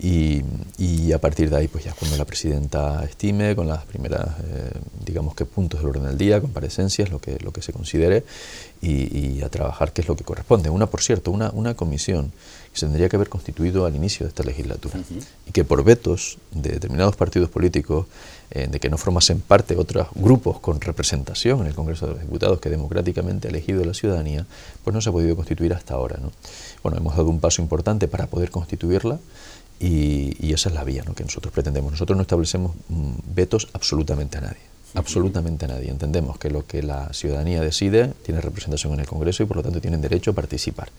y, 0.01 0.43
y, 0.77 1.11
a 1.11 1.19
partir 1.19 1.49
de 1.49 1.57
ahí, 1.57 1.67
pues 1.67 1.83
ya 1.83 1.93
cuando 1.93 2.15
la 2.15 2.23
presidenta 2.23 3.03
estime, 3.03 3.53
con 3.53 3.67
las 3.67 3.83
primeras, 3.83 4.29
eh, 4.45 4.71
digamos 5.05 5.35
que 5.35 5.43
puntos 5.43 5.81
del 5.81 5.89
orden 5.89 6.05
del 6.05 6.17
día, 6.17 6.39
comparecencias, 6.39 7.09
lo 7.09 7.19
que, 7.19 7.37
lo 7.39 7.51
que 7.51 7.61
se 7.61 7.73
considere, 7.73 8.23
y, 8.81 9.41
a 9.41 9.49
trabajar 9.49 9.91
qué 9.91 10.01
es 10.01 10.07
lo 10.07 10.15
que 10.15 10.23
corresponde. 10.23 10.69
Una, 10.69 10.85
por 10.85 11.01
cierto, 11.01 11.31
una, 11.31 11.49
una 11.51 11.73
comisión 11.73 12.31
que 12.71 12.79
se 12.79 12.85
tendría 12.85 13.09
que 13.09 13.15
haber 13.15 13.29
constituido 13.29 13.85
al 13.85 13.95
inicio 13.95 14.25
de 14.25 14.29
esta 14.29 14.43
legislatura 14.43 14.99
y 15.47 15.51
que 15.51 15.63
por 15.63 15.83
vetos 15.83 16.37
de 16.51 16.71
determinados 16.71 17.15
partidos 17.15 17.49
políticos, 17.49 18.05
eh, 18.51 18.67
de 18.67 18.79
que 18.79 18.89
no 18.89 18.97
formasen 18.97 19.39
parte 19.41 19.75
otros 19.75 20.07
grupos 20.15 20.59
con 20.59 20.79
representación 20.81 21.61
en 21.61 21.67
el 21.67 21.75
Congreso 21.75 22.07
de 22.07 22.13
los 22.13 22.21
Diputados 22.21 22.59
que 22.59 22.69
democráticamente 22.69 23.47
ha 23.47 23.51
elegido 23.51 23.83
la 23.83 23.93
ciudadanía, 23.93 24.45
pues 24.83 24.93
no 24.93 25.01
se 25.01 25.09
ha 25.09 25.11
podido 25.11 25.35
constituir 25.35 25.73
hasta 25.73 25.93
ahora. 25.93 26.17
¿no? 26.21 26.31
Bueno, 26.83 26.97
hemos 26.97 27.15
dado 27.15 27.29
un 27.29 27.39
paso 27.39 27.61
importante 27.61 28.07
para 28.07 28.27
poder 28.27 28.51
constituirla. 28.51 29.19
Y, 29.81 30.35
y 30.45 30.51
esa 30.51 30.67
es 30.67 30.75
la 30.75 30.83
vía 30.83 31.03
¿no? 31.05 31.15
que 31.15 31.23
nosotros 31.23 31.53
pretendemos. 31.53 31.91
Nosotros 31.91 32.17
no 32.17 32.23
establecemos 32.23 32.73
mm, 32.89 33.11
vetos 33.33 33.69
absolutamente 33.71 34.37
a 34.37 34.41
nadie 34.41 34.69
absolutamente 34.93 35.65
a 35.65 35.67
nadie. 35.67 35.89
Entendemos 35.89 36.37
que 36.37 36.49
lo 36.49 36.65
que 36.65 36.81
la 36.81 37.13
ciudadanía 37.13 37.61
decide 37.61 38.13
tiene 38.23 38.41
representación 38.41 38.93
en 38.93 39.01
el 39.01 39.07
Congreso 39.07 39.43
y 39.43 39.45
por 39.45 39.57
lo 39.57 39.63
tanto 39.63 39.81
tienen 39.81 40.01
derecho 40.01 40.31
a 40.31 40.33
participar. 40.33 40.89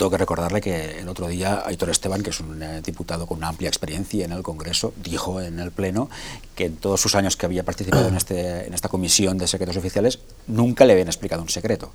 Tengo 0.00 0.12
que 0.12 0.16
recordarle 0.16 0.62
que 0.62 1.00
el 1.00 1.08
otro 1.10 1.28
día 1.28 1.62
Aitor 1.66 1.90
Esteban, 1.90 2.22
que 2.22 2.30
es 2.30 2.40
un 2.40 2.62
eh, 2.62 2.80
diputado 2.80 3.26
con 3.26 3.36
una 3.36 3.48
amplia 3.48 3.68
experiencia 3.68 4.24
en 4.24 4.32
el 4.32 4.42
Congreso, 4.42 4.94
dijo 5.04 5.42
en 5.42 5.58
el 5.58 5.72
Pleno 5.72 6.08
que 6.54 6.64
en 6.64 6.76
todos 6.76 7.02
sus 7.02 7.14
años 7.16 7.36
que 7.36 7.44
había 7.44 7.64
participado 7.64 8.08
en, 8.08 8.16
este, 8.16 8.66
en 8.66 8.72
esta 8.72 8.88
comisión 8.88 9.36
de 9.36 9.46
secretos 9.46 9.76
oficiales 9.76 10.20
nunca 10.46 10.86
le 10.86 10.94
habían 10.94 11.08
explicado 11.08 11.42
un 11.42 11.50
secreto. 11.50 11.92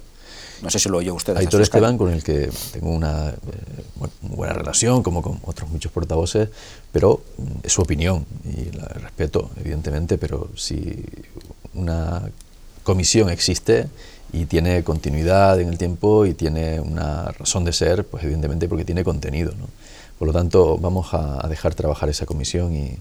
No 0.62 0.70
sé 0.70 0.78
si 0.78 0.88
lo 0.88 1.00
oyó 1.00 1.16
usted. 1.16 1.36
Aitor 1.36 1.64
Esteban, 1.64 1.98
con 1.98 2.14
el 2.14 2.24
que 2.24 2.52
tengo 2.74 2.92
una 2.92 3.30
eh, 3.30 3.34
buena 4.22 4.54
relación, 4.54 5.02
como 5.02 5.24
con 5.24 5.40
otros 5.44 5.68
muchos 5.72 5.92
portavoces, 5.92 6.50
pero 6.92 7.24
es 7.64 7.74
su 7.74 7.82
opinión 7.82 8.24
y 8.44 8.72
la 8.72 8.86
respeto, 8.86 9.50
evidentemente, 9.60 10.20
pero 10.20 10.52
si 10.56 11.04
una 11.74 12.22
comisión 12.86 13.30
existe 13.30 13.89
y 14.32 14.46
tiene 14.46 14.84
continuidad 14.84 15.60
en 15.60 15.68
el 15.68 15.77
tiempo 15.77 16.25
y 16.25 16.34
tiene 16.34 16.80
una 16.80 17.32
razón 17.32 17.65
de 17.65 17.74
ser, 17.74 18.06
pues 18.06 18.24
evidentemente 18.24 18.70
porque 18.70 18.86
tiene 18.86 19.04
contenido. 19.04 19.51
¿no? 19.58 19.68
Por 20.18 20.27
lo 20.27 20.34
tanto, 20.34 20.77
vamos 20.77 21.13
a, 21.13 21.46
dejar 21.50 21.75
trabajar 21.75 22.08
esa 22.08 22.25
comisión 22.25 22.74
y, 22.74 22.98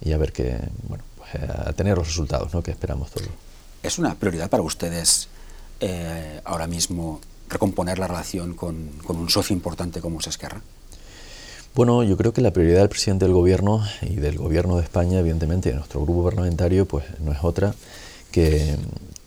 y 0.00 0.12
a 0.12 0.18
ver 0.18 0.32
que, 0.32 0.58
bueno, 0.88 1.04
pues 1.18 1.42
a 1.48 1.72
tener 1.74 1.96
los 1.96 2.08
resultados 2.08 2.52
¿no? 2.52 2.62
que 2.62 2.72
esperamos 2.72 3.10
todos. 3.10 3.28
¿Es 3.82 3.98
una 3.98 4.14
prioridad 4.16 4.50
para 4.50 4.62
ustedes 4.62 5.28
eh, 5.80 6.40
ahora 6.44 6.66
mismo 6.66 7.20
recomponer 7.48 7.98
la 7.98 8.08
relación 8.08 8.54
con, 8.54 8.90
un 9.06 9.30
socio 9.30 9.54
importante 9.54 10.00
como 10.00 10.20
es 10.20 10.26
Esquerra? 10.26 10.60
Bueno, 11.74 12.02
yo 12.02 12.16
creo 12.16 12.32
que 12.32 12.40
la 12.40 12.52
prioridad 12.52 12.80
del 12.80 12.88
presidente 12.88 13.26
del 13.26 13.34
gobierno 13.34 13.84
y 14.00 14.16
del 14.16 14.38
gobierno 14.38 14.76
de 14.78 14.82
España, 14.82 15.18
evidentemente, 15.18 15.68
de 15.68 15.74
nuestro 15.74 16.00
grupo 16.00 16.24
parlamentario, 16.24 16.86
pues 16.86 17.04
no 17.20 17.32
es 17.32 17.38
otra 17.42 17.74
que, 18.32 18.76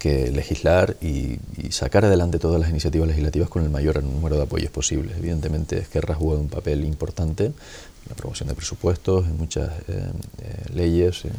legislar 0.06 0.98
y, 1.02 1.40
sacar 1.70 2.06
adelante 2.06 2.40
todas 2.40 2.60
las 2.60 2.70
iniciativas 2.70 3.08
legislativas 3.08 3.50
con 3.50 3.64
el 3.64 3.70
mayor 3.70 4.04
número 4.04 4.36
de 4.38 4.44
apoyos 4.44 4.72
posibles. 4.72 5.18
Evidentemente, 5.18 5.78
Esquerra 5.78 6.16
ha 6.16 6.18
jugado 6.18 6.42
un 6.42 6.50
papel 6.50 6.84
importante 6.84 7.46
en 7.46 7.54
la 8.08 8.14
aprobación 8.14 8.50
de 8.50 8.56
presupuestos, 8.56 9.28
en 9.28 9.38
muchas 9.38 9.70
eh, 9.88 10.12
eh, 10.42 10.74
leyes, 10.74 11.26
en 11.26 11.34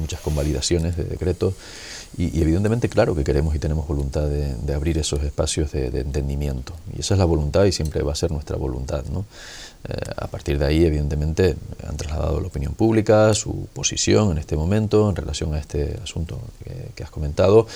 muchas 0.00 0.20
convalidaciones 0.20 0.96
de 0.96 1.04
decretos. 1.04 1.54
Y, 2.16 2.40
evidentemente, 2.40 2.88
claro 2.88 3.14
que 3.14 3.22
queremos 3.22 3.54
y 3.54 3.58
tenemos 3.58 3.86
voluntad 3.86 4.26
de, 4.26 4.74
abrir 4.74 4.98
esos 4.98 5.22
espacios 5.22 5.70
de, 5.70 5.90
de, 5.90 6.00
entendimiento. 6.00 6.74
Y 6.96 7.00
esa 7.00 7.14
es 7.14 7.18
la 7.18 7.26
voluntad 7.26 7.64
y 7.66 7.72
siempre 7.72 8.02
va 8.02 8.12
a 8.12 8.16
ser 8.16 8.32
nuestra 8.32 8.56
voluntad. 8.56 9.04
¿no? 9.12 9.26
Eh, 9.84 9.94
a 10.16 10.26
partir 10.26 10.58
de 10.58 10.66
ahí, 10.66 10.84
evidentemente, 10.84 11.56
han 11.86 11.96
trasladado 11.96 12.40
la 12.40 12.48
opinión 12.48 12.74
pública 12.74 13.32
su 13.32 13.68
posición 13.72 14.32
en 14.32 14.38
este 14.38 14.56
momento 14.56 15.08
en 15.08 15.16
relación 15.16 15.54
a 15.54 15.58
este 15.58 15.98
asunto 16.02 16.40
que, 16.94 17.02
has 17.02 17.10
comentado. 17.10 17.66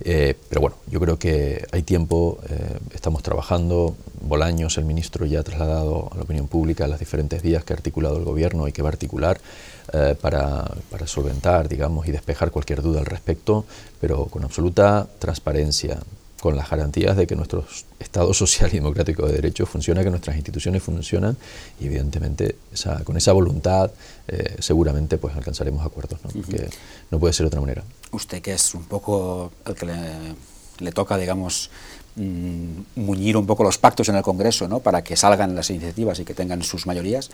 Eh, 0.00 0.34
pero 0.48 0.60
bueno, 0.60 0.76
yo 0.90 0.98
creo 0.98 1.18
que 1.18 1.64
hay 1.70 1.82
tiempo, 1.82 2.38
eh, 2.48 2.78
estamos 2.94 3.22
trabajando. 3.22 3.94
Bolaños, 4.20 4.76
el 4.76 4.84
ministro, 4.84 5.24
ya 5.24 5.40
ha 5.40 5.42
trasladado 5.44 6.10
a 6.12 6.16
la 6.16 6.22
opinión 6.22 6.48
pública 6.48 6.86
las 6.88 6.98
diferentes 6.98 7.42
vías 7.42 7.64
que 7.64 7.72
ha 7.72 7.76
articulado 7.76 8.18
el 8.18 8.24
gobierno 8.24 8.66
y 8.66 8.72
que 8.72 8.82
va 8.82 8.88
a 8.88 8.92
articular 8.92 9.40
para, 10.20 10.64
para 10.90 11.06
solventar, 11.06 11.68
digamos, 11.68 12.06
y 12.06 12.12
despejar 12.12 12.50
cualquier 12.50 12.82
duda 12.82 13.00
al 13.00 13.06
respecto, 13.06 13.64
pero 14.00 14.26
con 14.26 14.44
absoluta 14.44 15.06
transparencia, 15.18 15.98
con 16.42 16.56
las 16.56 16.68
garantías 16.68 17.16
de 17.16 17.28
que 17.28 17.36
nuestro 17.36 17.64
Estado 18.00 18.34
social 18.34 18.68
y 18.72 18.74
democrático 18.74 19.24
de 19.28 19.34
derecho 19.34 19.64
funciona, 19.64 20.02
que 20.02 20.10
nuestras 20.10 20.34
instituciones 20.34 20.82
funcionan 20.82 21.36
y 21.78 21.86
evidentemente 21.86 22.56
con 23.04 23.16
esa 23.16 23.32
voluntad 23.32 23.92
eh, 24.26 24.56
seguramente 24.58 25.18
pues 25.18 25.36
alcanzaremos 25.36 25.86
acuerdos, 25.86 26.18
¿no? 26.24 26.30
porque 26.32 26.68
no 27.12 27.20
puede 27.20 27.32
ser 27.32 27.44
de 27.44 27.46
otra 27.46 27.60
manera. 27.60 27.84
Usted 28.10 28.42
que 28.42 28.54
es 28.54 28.74
un 28.74 28.82
poco 28.86 29.52
el 29.64 29.76
que 29.76 29.86
le, 30.80 30.90
toca, 30.90 31.16
digamos, 31.16 31.70
mm, 32.16 32.80
muñir 32.96 33.36
un 33.36 33.46
poco 33.46 33.62
los 33.62 33.78
pactos 33.78 34.08
en 34.08 34.16
el 34.16 34.22
Congreso 34.22 34.66
¿no? 34.66 34.80
para 34.80 35.04
que 35.04 35.16
salgan 35.16 35.54
las 35.54 35.70
iniciativas 35.70 36.18
y 36.18 36.24
que 36.24 36.34
tengan 36.34 36.64
sus 36.64 36.88
mayorías, 36.88 37.30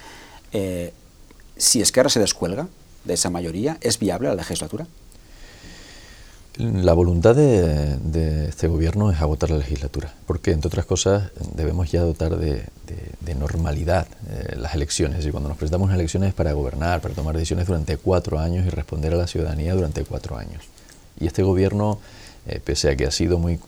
eh, 0.52 0.92
si 1.56 1.80
Esquerra 1.80 2.10
se 2.10 2.20
descuelga 2.20 2.68
de 3.04 3.14
esa 3.14 3.30
mayoría, 3.30 3.78
¿es 3.80 3.98
viable 3.98 4.28
la 4.28 4.34
legislatura? 4.34 4.86
La 6.58 6.92
voluntad 6.92 7.36
de, 7.36 8.48
este 8.48 8.66
gobierno 8.66 9.12
es 9.12 9.20
agotar 9.20 9.48
la 9.50 9.58
legislatura, 9.58 10.12
porque 10.26 10.50
entre 10.50 10.66
otras 10.66 10.86
cosas 10.86 11.30
debemos 11.54 11.92
ya 11.92 12.02
dotar 12.02 12.36
de, 12.36 12.64
normalidad 13.38 14.08
eh, 14.28 14.56
las 14.58 14.74
elecciones. 14.74 15.24
Y 15.24 15.30
cuando 15.30 15.48
nos 15.48 15.56
presentamos 15.56 15.92
a 15.92 15.94
elecciones 15.94 16.30
es 16.30 16.34
para 16.34 16.52
gobernar, 16.54 17.00
para 17.00 17.14
tomar 17.14 17.36
decisiones 17.36 17.68
durante 17.68 17.96
cuatro 17.96 18.40
años 18.40 18.66
y 18.66 18.70
responder 18.70 19.14
a 19.14 19.16
la 19.16 19.28
ciudadanía 19.28 19.72
durante 19.74 20.02
cuatro 20.02 20.36
años. 20.36 20.64
Y 21.20 21.28
este 21.28 21.44
gobierno, 21.44 22.00
eh, 22.48 22.60
pese 22.64 22.90
a 22.90 22.96
que 22.96 23.06
ha 23.06 23.12
sido 23.12 23.38
muy 23.38 23.60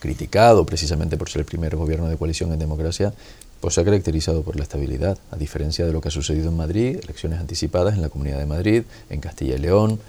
criticado 0.00 0.64
precisamente 0.64 1.18
por 1.18 1.28
ser 1.28 1.40
el 1.40 1.46
primer 1.46 1.76
gobierno 1.76 2.08
de 2.08 2.16
coalición 2.16 2.50
en 2.54 2.58
democracia, 2.58 3.12
pues 3.60 3.74
se 3.74 3.82
ha 3.82 3.84
caracterizado 3.84 4.42
por 4.42 4.56
la 4.56 4.62
estabilidad, 4.62 5.18
a 5.30 5.36
diferencia 5.36 5.84
de 5.84 5.92
lo 5.92 6.00
que 6.00 6.08
ha 6.08 6.10
sucedido 6.10 6.48
en 6.48 6.56
Madrid, 6.56 7.00
elecciones 7.02 7.38
anticipadas 7.38 7.94
en 7.94 8.00
la 8.00 8.08
Comunidad 8.08 8.38
de 8.38 8.46
Madrid, 8.46 8.84
en 9.10 9.20
Castilla 9.20 9.56
y 9.56 9.58
León, 9.58 10.00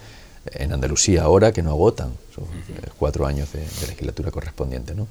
en 0.52 0.74
Andalucía 0.74 1.24
ahora 1.24 1.52
que 1.52 1.62
no 1.62 1.72
agotan 1.72 2.12
son 2.34 2.46
cuatro 2.98 3.25
años 3.25 3.52
de, 3.54 3.60
legislatura 3.88 4.32
correspondiente. 4.32 4.94
¿no? 4.94 5.08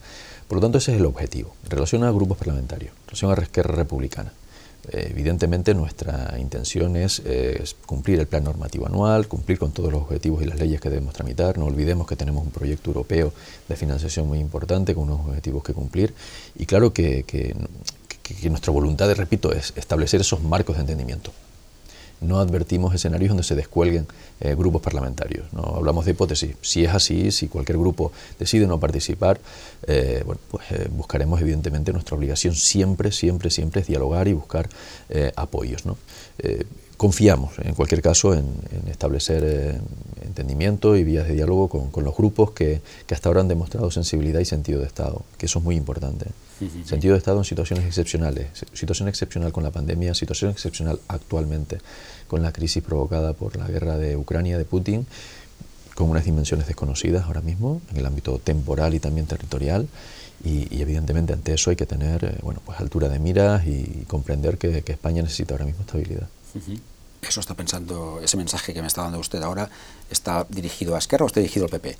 Por 0.48 0.56
lo 0.56 0.62
tanto, 0.62 0.78
ese 0.78 0.92
es 0.92 0.98
el 0.98 1.06
objetivo. 1.06 1.54
En 1.64 1.70
relación 1.70 2.04
a 2.04 2.10
grupos 2.10 2.38
parlamentarios, 2.38 2.92
en 2.92 3.06
relación 3.06 3.30
a 3.30 3.42
Esquerra 3.42 3.74
Republicana, 3.74 4.32
eh, 4.90 5.08
evidentemente 5.10 5.74
nuestra 5.74 6.34
intención 6.38 6.96
es, 6.96 7.22
cumplir 7.86 8.20
el 8.20 8.26
plan 8.26 8.44
normativo 8.44 8.86
anual, 8.86 9.26
cumplir 9.26 9.58
con 9.58 9.72
todos 9.72 9.90
los 9.90 10.02
objetivos 10.02 10.42
y 10.42 10.46
las 10.46 10.58
leyes 10.58 10.80
que 10.80 10.90
debemos 10.90 11.14
tramitar. 11.14 11.58
No 11.58 11.64
olvidemos 11.66 12.06
que 12.06 12.16
tenemos 12.16 12.44
un 12.44 12.50
proyecto 12.50 12.90
europeo 12.90 13.32
de 13.68 13.76
financiación 13.76 14.28
muy 14.28 14.38
importante 14.38 14.94
con 14.94 15.04
unos 15.04 15.26
objetivos 15.26 15.64
que 15.64 15.72
cumplir. 15.72 16.14
Y 16.56 16.66
claro 16.66 16.92
que, 16.92 17.24
que 17.24 17.54
nuestra 18.50 18.72
voluntad, 18.72 19.10
repito, 19.14 19.52
es 19.52 19.72
establecer 19.76 20.20
esos 20.20 20.42
marcos 20.42 20.76
de 20.76 20.82
entendimiento 20.82 21.32
no 22.20 22.38
advertimos 22.38 22.94
escenarios 22.94 23.28
donde 23.28 23.42
se 23.42 23.54
descuelguen 23.54 24.06
eh, 24.40 24.54
grupos 24.54 24.82
parlamentarios. 24.82 25.52
No 25.52 25.62
hablamos 25.76 26.04
de 26.04 26.12
hipótesis. 26.12 26.56
Si 26.60 26.84
es 26.84 26.94
así, 26.94 27.30
si 27.30 27.48
cualquier 27.48 27.78
grupo 27.78 28.12
decide 28.38 28.66
no 28.66 28.80
participar, 28.80 29.40
eh, 29.86 30.22
bueno, 30.24 30.40
pues 30.50 30.70
eh, 30.70 30.88
buscaremos 30.90 31.40
evidentemente 31.40 31.92
nuestra 31.92 32.16
obligación 32.16 32.54
siempre, 32.54 33.12
siempre, 33.12 33.50
siempre 33.50 33.82
es 33.82 33.86
dialogar 33.86 34.28
y 34.28 34.32
buscar 34.32 34.68
apoyos. 35.36 35.86
¿no? 35.86 35.96
Confiamos, 36.96 37.58
en 37.58 37.74
cualquier 37.74 38.02
caso, 38.02 38.34
en, 38.34 38.46
establecer 38.88 39.80
entendimiento 40.22 40.96
y 40.96 41.04
vías 41.04 41.26
de 41.26 41.34
diálogo 41.34 41.68
con, 41.68 42.04
los 42.04 42.16
grupos 42.16 42.52
que, 42.52 42.80
que, 43.06 43.14
hasta 43.14 43.28
ahora 43.28 43.40
han 43.40 43.48
demostrado 43.48 43.90
sensibilidad 43.90 44.40
y 44.40 44.44
sentido 44.44 44.80
de 44.80 44.86
Estado, 44.86 45.22
que 45.38 45.46
eso 45.46 45.58
es 45.58 45.64
muy 45.64 45.76
importante. 45.76 46.26
Sentido 46.84 47.14
de 47.14 47.18
Estado 47.18 47.38
en 47.38 47.44
situaciones 47.44 47.84
excepcionales, 47.84 48.46
situación 48.72 49.08
excepcional 49.08 49.52
con 49.52 49.64
la 49.64 49.70
pandemia, 49.70 50.14
situación 50.14 50.50
excepcional 50.52 51.00
actualmente 51.08 51.78
con 52.28 52.42
la 52.42 52.52
crisis 52.52 52.82
provocada 52.82 53.32
por 53.32 53.56
la 53.56 53.66
guerra 53.66 53.96
de 53.96 54.16
Ucrania 54.16 54.56
de 54.56 54.64
Putin, 54.64 55.06
con 55.94 56.10
unas 56.10 56.24
dimensiones 56.24 56.66
desconocidas 56.66 57.24
ahora 57.24 57.40
mismo 57.40 57.80
en 57.90 57.98
el 57.98 58.06
ámbito 58.06 58.38
temporal 58.38 58.94
y 58.94 59.00
también 59.00 59.26
territorial. 59.26 59.88
Y, 60.44 60.80
evidentemente 60.80 61.32
ante 61.32 61.54
eso 61.54 61.70
hay 61.70 61.76
que 61.76 61.86
tener 61.86 62.24
eh, 62.24 62.38
bueno, 62.42 62.60
pues 62.64 62.78
altura 62.78 63.08
de 63.08 63.18
miras 63.18 63.66
y 63.66 64.04
comprender 64.06 64.58
que, 64.58 64.82
España 64.86 65.22
necesita 65.22 65.54
ahora 65.54 65.64
mismo 65.64 65.82
estabilidad. 65.82 66.28
Eso 67.22 67.40
está 67.40 67.54
pensando, 67.54 68.20
ese 68.22 68.36
mensaje 68.36 68.74
que 68.74 68.82
me 68.82 68.88
está 68.88 69.02
dando 69.02 69.18
usted 69.18 69.42
ahora, 69.42 69.68
¿está 70.10 70.46
dirigido 70.48 70.94
a 70.94 70.98
Esquerra 70.98 71.24
o 71.24 71.26
está 71.26 71.40
dirigido 71.40 71.64
al 71.64 71.70
PP? 71.70 71.96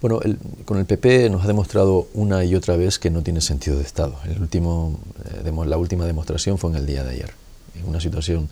Bueno, 0.00 0.20
con 0.64 0.78
el 0.78 0.86
PP 0.86 1.28
nos 1.28 1.44
ha 1.44 1.46
demostrado 1.46 2.08
una 2.14 2.42
y 2.44 2.54
otra 2.54 2.76
vez 2.76 2.98
que 2.98 3.10
no 3.10 3.22
tiene 3.22 3.40
sentido 3.42 3.76
de 3.76 3.84
Estado. 3.84 4.18
El 4.24 4.40
último, 4.40 4.98
eh, 5.44 5.52
la 5.66 5.76
última 5.76 6.06
demostración 6.06 6.56
fue 6.56 6.70
en 6.70 6.76
el 6.76 6.86
día 6.86 7.04
de 7.04 7.10
ayer. 7.10 7.34
En 7.78 7.88
una 7.88 8.00
situación 8.00 8.48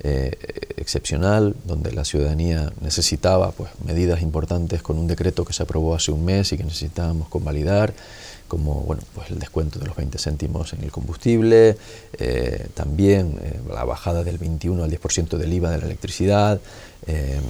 eh, 0.00 0.36
excepcional 0.76 1.54
donde 1.64 1.92
la 1.92 2.04
ciudadanía 2.04 2.72
necesitaba 2.80 3.52
pues, 3.52 3.70
medidas 3.84 4.22
importantes 4.22 4.82
con 4.82 4.98
un 4.98 5.06
decreto 5.06 5.44
que 5.44 5.52
se 5.52 5.62
aprobó 5.62 5.94
hace 5.94 6.12
un 6.12 6.24
mes 6.24 6.52
y 6.52 6.56
que 6.56 6.64
necesitábamos 6.64 7.28
convalidar 7.28 7.92
como 8.48 8.82
bueno, 8.82 9.02
pues 9.14 9.30
el 9.30 9.38
descuento 9.38 9.78
de 9.78 9.86
los 9.86 9.96
20 9.96 10.18
céntimos 10.18 10.72
en 10.72 10.82
el 10.82 10.90
combustible, 10.90 11.76
eh, 12.18 12.66
también 12.74 13.38
eh, 13.42 13.60
la 13.72 13.84
bajada 13.84 14.22
del 14.22 14.38
21 14.38 14.82
al 14.82 14.90
10% 14.90 15.36
del 15.36 15.52
IVA 15.52 15.70
de 15.70 15.78
la 15.78 15.84
electricidad, 15.84 16.60
eh, 17.06 17.40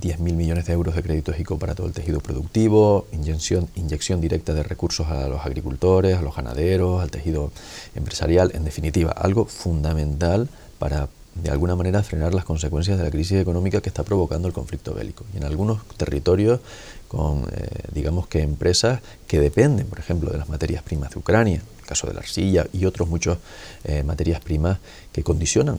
10.000 0.00 0.18
millones 0.18 0.66
de 0.66 0.72
euros 0.72 0.94
de 0.94 1.02
créditos 1.02 1.38
ICO 1.38 1.58
para 1.58 1.74
todo 1.74 1.86
el 1.86 1.92
tejido 1.92 2.20
productivo, 2.20 3.06
inyección, 3.12 3.68
inyección 3.74 4.20
directa 4.20 4.54
de 4.54 4.62
recursos 4.62 5.06
a 5.08 5.28
los 5.28 5.44
agricultores, 5.44 6.16
a 6.16 6.22
los 6.22 6.34
ganaderos, 6.34 7.02
al 7.02 7.10
tejido 7.10 7.50
empresarial, 7.94 8.52
en 8.54 8.64
definitiva, 8.64 9.12
algo 9.12 9.46
fundamental 9.46 10.48
para 10.78 11.08
de 11.42 11.50
alguna 11.50 11.76
manera 11.76 12.02
frenar 12.02 12.34
las 12.34 12.44
consecuencias 12.44 12.98
de 12.98 13.04
la 13.04 13.10
crisis 13.10 13.38
económica 13.38 13.80
que 13.80 13.88
está 13.88 14.02
provocando 14.02 14.48
el 14.48 14.54
conflicto 14.54 14.94
bélico. 14.94 15.24
Y 15.34 15.38
en 15.38 15.44
algunos 15.44 15.86
territorios 15.96 16.60
con, 17.08 17.44
eh, 17.52 17.68
digamos 17.92 18.26
que 18.26 18.40
empresas 18.40 19.00
que 19.26 19.40
dependen, 19.40 19.86
por 19.86 19.98
ejemplo, 19.98 20.30
de 20.30 20.38
las 20.38 20.48
materias 20.48 20.82
primas 20.82 21.10
de 21.10 21.18
Ucrania, 21.18 21.62
el 21.80 21.86
caso 21.86 22.06
de 22.06 22.14
la 22.14 22.20
arcilla 22.20 22.66
y 22.72 22.84
otros 22.84 23.08
muchos 23.08 23.38
eh, 23.84 24.02
materias 24.02 24.40
primas 24.40 24.78
que 25.12 25.22
condicionan 25.22 25.78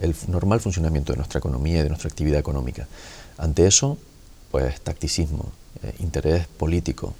el 0.00 0.14
normal 0.28 0.60
funcionamiento 0.60 1.12
de 1.12 1.16
nuestra 1.16 1.38
economía 1.38 1.80
y 1.80 1.82
de 1.82 1.88
nuestra 1.88 2.08
actividad 2.08 2.38
económica. 2.38 2.86
Ante 3.38 3.66
eso, 3.66 3.98
pues 4.50 4.80
tacticismo, 4.80 5.52
eh, 5.82 5.94
interés 6.00 6.46
político. 6.46 7.14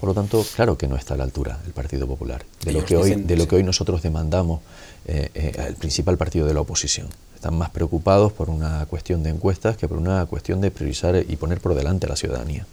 Por 0.00 0.08
lo 0.08 0.14
tanto, 0.14 0.44
claro 0.56 0.78
que 0.78 0.88
no 0.88 0.96
está 0.96 1.14
a 1.14 1.16
la 1.18 1.24
altura 1.24 1.60
el 1.66 1.72
Partido 1.72 2.06
Popular 2.06 2.44
de 2.64 2.72
lo 2.72 2.84
que 2.84 2.96
hoy, 2.96 3.14
de 3.16 3.36
lo 3.36 3.46
que 3.46 3.56
hoy 3.56 3.62
nosotros 3.62 4.02
demandamos 4.02 4.60
el 5.04 5.74
principal 5.74 6.16
partido 6.16 6.46
de 6.46 6.54
la 6.54 6.60
oposición. 6.60 7.08
Están 7.34 7.56
más 7.56 7.70
preocupados 7.70 8.32
por 8.32 8.48
una 8.50 8.86
cuestión 8.86 9.22
de 9.22 9.30
encuestas 9.30 9.76
que 9.76 9.88
por 9.88 9.98
una 9.98 10.24
cuestión 10.26 10.60
de 10.60 10.70
priorizar 10.70 11.16
y 11.28 11.36
poner 11.36 11.60
por 11.60 11.74
delante 11.74 12.06
a 12.06 12.08
la 12.08 12.16
ciudadanía. 12.16 12.66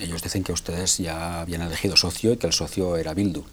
Ellos 0.00 0.22
dicen 0.22 0.42
que 0.42 0.52
ustedes 0.52 0.98
ya 0.98 1.40
habían 1.40 1.62
elegido 1.62 1.96
socio 1.96 2.32
y 2.32 2.36
que 2.36 2.46
el 2.46 2.52
socio 2.52 2.96
era 2.96 3.14
Bildu. 3.14 3.44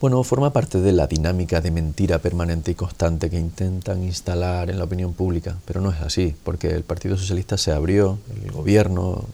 Bueno, 0.00 0.22
forma 0.22 0.52
parte 0.52 0.80
de 0.80 0.92
la 0.92 1.06
dinámica 1.06 1.60
de 1.60 1.70
mentira 1.70 2.18
permanente 2.18 2.72
y 2.72 2.74
constante 2.74 3.30
que 3.30 3.38
intentan 3.38 4.02
instalar 4.02 4.68
en 4.68 4.78
la 4.78 4.84
opinión 4.84 5.14
pública, 5.14 5.56
pero 5.64 5.80
no 5.80 5.90
es 5.90 6.00
así, 6.00 6.34
porque 6.44 6.70
el 6.70 6.82
Partido 6.82 7.16
Socialista 7.16 7.56
se 7.56 7.72
abrió, 7.72 8.18
el 8.44 8.50
gobierno, 8.50 9.24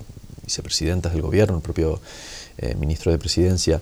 vicepresidentas 0.45 1.13
del 1.13 1.23
gobierno, 1.23 1.57
el 1.57 1.63
propio 1.63 2.01
eh, 2.61 2.75
ministro 2.75 3.11
de 3.11 3.19
Presidencia, 3.19 3.81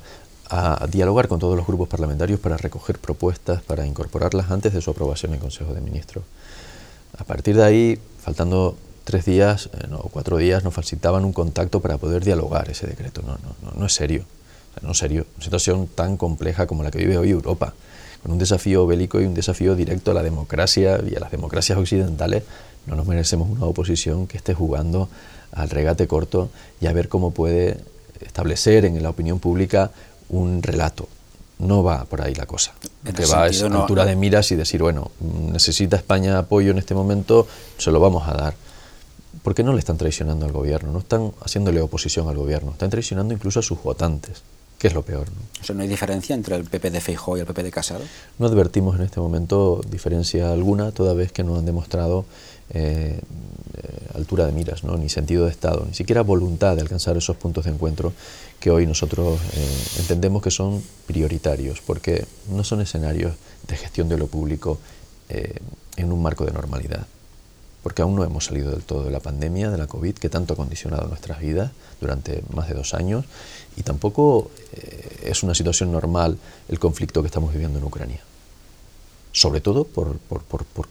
a 0.51 0.87
dialogar 0.91 1.29
con 1.29 1.39
todos 1.39 1.57
los 1.57 1.67
grupos 1.67 1.89
parlamentarios 1.89 2.41
para 2.41 2.57
recoger 2.57 2.99
propuestas, 2.99 3.61
para 3.63 3.87
incorporarlas 3.87 4.51
antes 4.51 4.73
de 4.73 4.81
su 4.81 4.91
aprobación 4.91 5.35
en 5.35 5.41
Consejo 5.41 5.75
de 5.75 5.81
Ministros. 5.81 6.25
A 7.19 7.25
partir 7.25 7.57
de 7.57 7.65
ahí, 7.65 7.99
faltando 8.21 8.77
tres 9.05 9.25
días 9.25 9.71
eh, 9.73 9.89
o 9.93 10.09
cuatro 10.11 10.37
días 10.37 10.65
nos 10.65 10.75
facilitaban 10.75 11.25
un 11.25 11.33
contacto 11.33 11.81
para 11.81 11.99
poder 11.99 12.25
dialogar 12.25 12.71
ese 12.71 12.87
decreto. 12.87 13.23
No, 13.23 13.33
no, 13.33 13.57
no, 13.63 13.79
no 13.79 13.87
es 13.87 13.93
serio. 13.93 14.25
no 14.83 14.93
es 14.93 14.99
serio. 14.99 15.27
Una 15.37 15.45
situación 15.45 15.87
tan 15.87 16.17
compleja 16.17 16.67
como 16.67 16.83
la 16.83 16.91
que 16.91 16.99
vive 16.99 17.19
hoy 17.19 17.31
Europa, 17.31 17.75
con 18.23 18.33
un 18.33 18.39
desafío 18.39 18.87
bélico 18.87 19.21
y 19.21 19.25
un 19.25 19.35
desafío 19.35 19.75
directo 19.75 20.11
a 20.11 20.15
la 20.15 20.23
democracia 20.23 21.01
y 21.11 21.17
a 21.17 21.21
las 21.21 21.31
democracias 21.31 21.79
occidentales, 21.79 22.45
no 22.87 22.97
nos 22.97 23.07
merecemos 23.07 23.49
una 23.51 23.65
oposición 23.65 24.27
que 24.27 24.37
esté 24.37 24.55
jugando 24.55 25.09
al 25.53 25.71
regate 25.71 26.07
corto 26.07 26.51
y 26.81 26.87
a 26.87 26.93
ver 26.93 27.09
cómo 27.09 27.31
puede 27.31 27.79
establecer 28.21 28.85
en 28.85 29.03
la 29.03 29.11
opinión 29.11 29.39
pública 29.39 29.91
un 30.29 30.63
relato. 30.63 31.09
No 31.59 31.83
va 31.83 32.05
por 32.05 32.23
ahí 32.23 32.35
la 32.35 32.47
cosa. 32.47 32.73
que 33.05 33.27
va 33.27 33.45
a 33.45 33.49
esa 33.49 33.67
altura 33.67 34.05
de 34.05 34.15
miras 34.15 34.53
y 34.53 34.57
decir, 34.57 34.81
bueno, 34.81 35.11
necesita 35.21 35.97
España 35.97 36.39
apoyo 36.39 36.71
en 36.71 36.79
este 36.79 36.95
momento, 36.95 37.49
se 37.79 37.91
lo 37.91 37.99
vamos 37.99 38.29
a 38.29 38.35
dar. 38.35 38.55
Porque 39.43 39.63
no 39.63 39.73
le 39.73 39.81
están 39.81 39.99
traicionando 39.99 40.47
al 40.47 40.53
gobierno, 40.53 40.93
no 40.93 41.01
están 41.01 41.33
haciéndole 41.45 41.81
oposición 41.81 42.29
al 42.29 42.37
gobierno, 42.37 42.73
están 42.73 42.91
traicionando 42.91 43.35
incluso 43.35 43.61
a 43.61 43.63
sus 43.63 43.83
votantes, 43.83 44.43
que 44.79 44.89
es 44.89 44.95
lo 44.95 45.03
peor. 45.03 45.27
¿no? 45.29 45.75
¿no 45.75 45.83
hay 45.83 45.89
diferencia 45.89 46.35
entre 46.35 46.57
el 46.57 46.65
PP 46.65 46.91
de 46.91 47.01
Feijóo 47.01 47.37
y 47.37 47.41
el 47.41 47.47
PP 47.47 47.65
de 47.65 47.71
Casado? 47.71 48.05
No 48.39 48.47
advertimos 48.47 48.97
en 48.97 49.03
este 49.03 49.21
momento 49.21 49.81
diferencia 49.89 50.53
alguna, 50.53 50.93
toda 50.93 51.15
vez 51.15 51.33
que 51.33 51.43
nos 51.43 51.59
han 51.59 51.67
demostrado 51.67 52.25
eh, 52.71 53.21
eh, 53.21 54.09
altura 54.15 54.47
de 54.47 54.53
miras, 54.53 54.85
¿no? 54.85 54.97
ni 54.97 55.09
sentido 55.09 55.45
de 55.45 55.51
Estado, 55.51 55.85
ni 55.87 55.95
siquiera 55.95 56.23
voluntad 56.23 56.77
de 56.77 56.83
alcanzar 56.83 57.17
esos 57.17 57.37
puntos 57.37 57.65
de 57.65 57.71
encuentro 57.71 58.13
que 58.61 58.71
hoy 58.71 58.87
nosotros 58.87 59.41
eh, 59.55 59.79
entendemos 59.99 60.43
que 60.43 60.51
son 60.51 60.83
prioritarios, 61.07 61.81
porque 61.81 62.27
no 62.51 62.65
son 62.65 62.81
escenarios 62.81 63.35
de 63.67 63.77
gestión 63.77 64.09
de 64.09 64.19
lo 64.19 64.27
público 64.27 64.79
en 65.97 66.11
un 66.11 66.23
marco 66.23 66.47
de 66.47 66.53
normalidad 66.53 67.07
porque 67.83 68.01
aún 68.01 68.17
no 68.17 68.25
hemos 68.25 68.47
salido 68.47 68.71
del 68.71 68.83
todo 68.83 69.05
de 69.05 69.11
la 69.11 69.21
pandemia, 69.21 69.71
de 69.71 69.79
la 69.79 69.87
COVID, 69.87 70.15
que 70.15 70.29
tanto 70.29 70.55
ha 70.55 70.57
condicionado 70.57 71.07
nuestras 71.07 71.41
vidas 71.41 71.71
durante 72.01 72.43
más 72.53 72.69
de 72.69 72.75
dos 72.75 72.93
años, 72.93 73.25
y 73.77 73.83
tampoco 73.83 74.51
es 75.23 75.43
una 75.43 75.55
situación 75.55 75.93
normal 75.93 76.39
el 76.69 76.79
conflicto 76.79 77.23
que 77.23 77.29
estamos 77.29 77.53
viviendo 77.53 77.79
en 77.79 77.85
Ucrania 77.85 78.21
sobre 79.39 79.61
todo 79.61 79.85
por, 79.85 80.19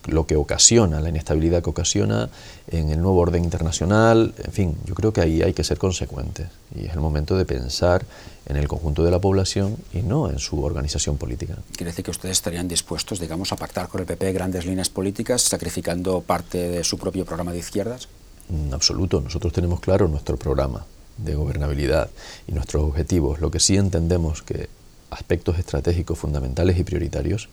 lo 0.08 0.26
que 0.26 0.36
ocasiona, 0.36 1.02
la 1.02 1.10
inestabilidad 1.10 1.62
que 1.62 1.70
ocasiona 1.70 2.30
en 2.70 2.90
el 2.90 3.02
nuevo 3.02 3.20
orden 3.20 3.44
internacional. 3.44 4.34
En 4.44 4.52
fin, 4.52 4.78
yo 4.86 4.96
creo 4.96 5.12
que 5.12 5.22
ahí 5.22 5.42
hay 5.42 5.54
que 5.54 5.64
ser 5.64 5.78
consecuentes 5.78 6.48
y 6.74 6.86
es 6.86 6.94
el 6.94 7.00
momento 7.00 7.36
de 7.38 7.46
pensar 7.46 8.06
en 8.46 8.56
el 8.56 8.68
conjunto 8.68 9.04
de 9.04 9.12
la 9.12 9.20
población 9.20 9.76
y 9.94 10.02
no 10.02 10.30
en 10.30 10.40
su 10.40 10.64
organización 10.64 11.18
política. 11.18 11.58
¿Quiere 11.76 11.92
decir 11.92 12.06
que 12.06 12.12
ustedes 12.12 12.38
estarían 12.38 12.68
dispuestos, 12.68 13.20
digamos, 13.20 13.52
a 13.52 13.58
pactar 13.58 13.90
con 13.90 14.00
el 14.00 14.08
PP 14.08 14.32
grandes 14.32 14.66
líneas 14.66 14.90
políticas, 14.90 15.42
sacrificando 15.42 16.22
parte 16.22 16.70
de 16.70 16.84
su 16.84 16.98
propio 16.98 17.26
programa 17.26 17.52
de 17.52 17.60
izquierdas? 17.60 18.08
En 18.50 18.74
absoluto, 18.74 19.20
nosotros 19.20 19.52
tenemos 19.52 19.82
claro 19.82 20.08
nuestro 20.08 20.38
programa 20.38 20.86
de 21.18 21.36
gobernabilidad 21.36 22.10
y 22.48 22.54
nuestros 22.54 22.84
objetivos. 22.84 23.42
Lo 23.42 23.52
que 23.52 23.60
sí 23.60 23.76
entendemos 23.76 24.42
que 24.42 24.70
aspectos 25.10 25.60
estratégicos 25.60 26.18
fundamentales 26.18 26.78
y 26.78 26.84
prioritarios 26.84 27.50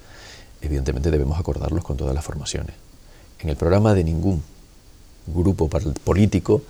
evidentemente 0.66 1.10
debemos 1.10 1.38
acordarlos 1.38 1.84
con 1.84 1.96
todas 1.96 2.14
las 2.14 2.24
formaciones. 2.24 2.74
En 3.40 3.50
el 3.50 3.56
programa 3.56 3.94
de 3.94 4.04
ningún 4.04 4.42
grupo 5.26 5.68
político 5.68 6.62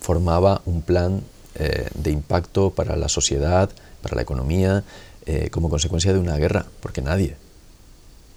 formaba 0.00 0.62
un 0.66 0.82
plan 0.82 1.22
eh, 1.54 1.88
de 1.94 2.10
impacto 2.10 2.70
para 2.70 2.96
la 2.96 3.08
sociedad, 3.08 3.70
para 4.02 4.16
la 4.16 4.22
economía, 4.22 4.84
eh, 5.26 5.48
como 5.50 5.68
consecuencia 5.68 6.12
de 6.12 6.18
una 6.18 6.36
guerra, 6.36 6.66
porque 6.80 7.02
nadie 7.02 7.36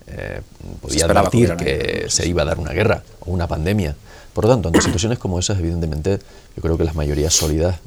eh, 0.08 0.42
podía 0.82 1.06
advertir 1.06 1.56
que 1.56 2.06
se 2.10 2.28
iba 2.28 2.42
a 2.42 2.46
dar 2.46 2.60
una 2.60 2.72
guerra 2.72 3.04
o 3.22 3.32
una 3.32 3.48
pandemia. 3.48 3.96
Por 4.34 4.46
lo 4.46 4.52
tanto, 4.52 4.70
ante 4.70 4.82
situaciones 4.82 5.20
como 5.20 5.40
esas, 5.40 5.60
evidentemente, 5.60 6.20
yo 6.56 6.62
creo 6.62 6.78
que 6.78 6.86
las 6.86 6.96
mayorías 6.96 7.34
sólidas, 7.34 7.80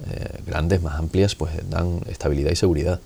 grandes, 0.46 0.82
más 0.82 0.98
amplias, 0.98 1.34
pues 1.34 1.52
dan 1.70 2.00
estabilidad 2.06 2.50
y 2.50 2.56
seguridad. 2.56 3.00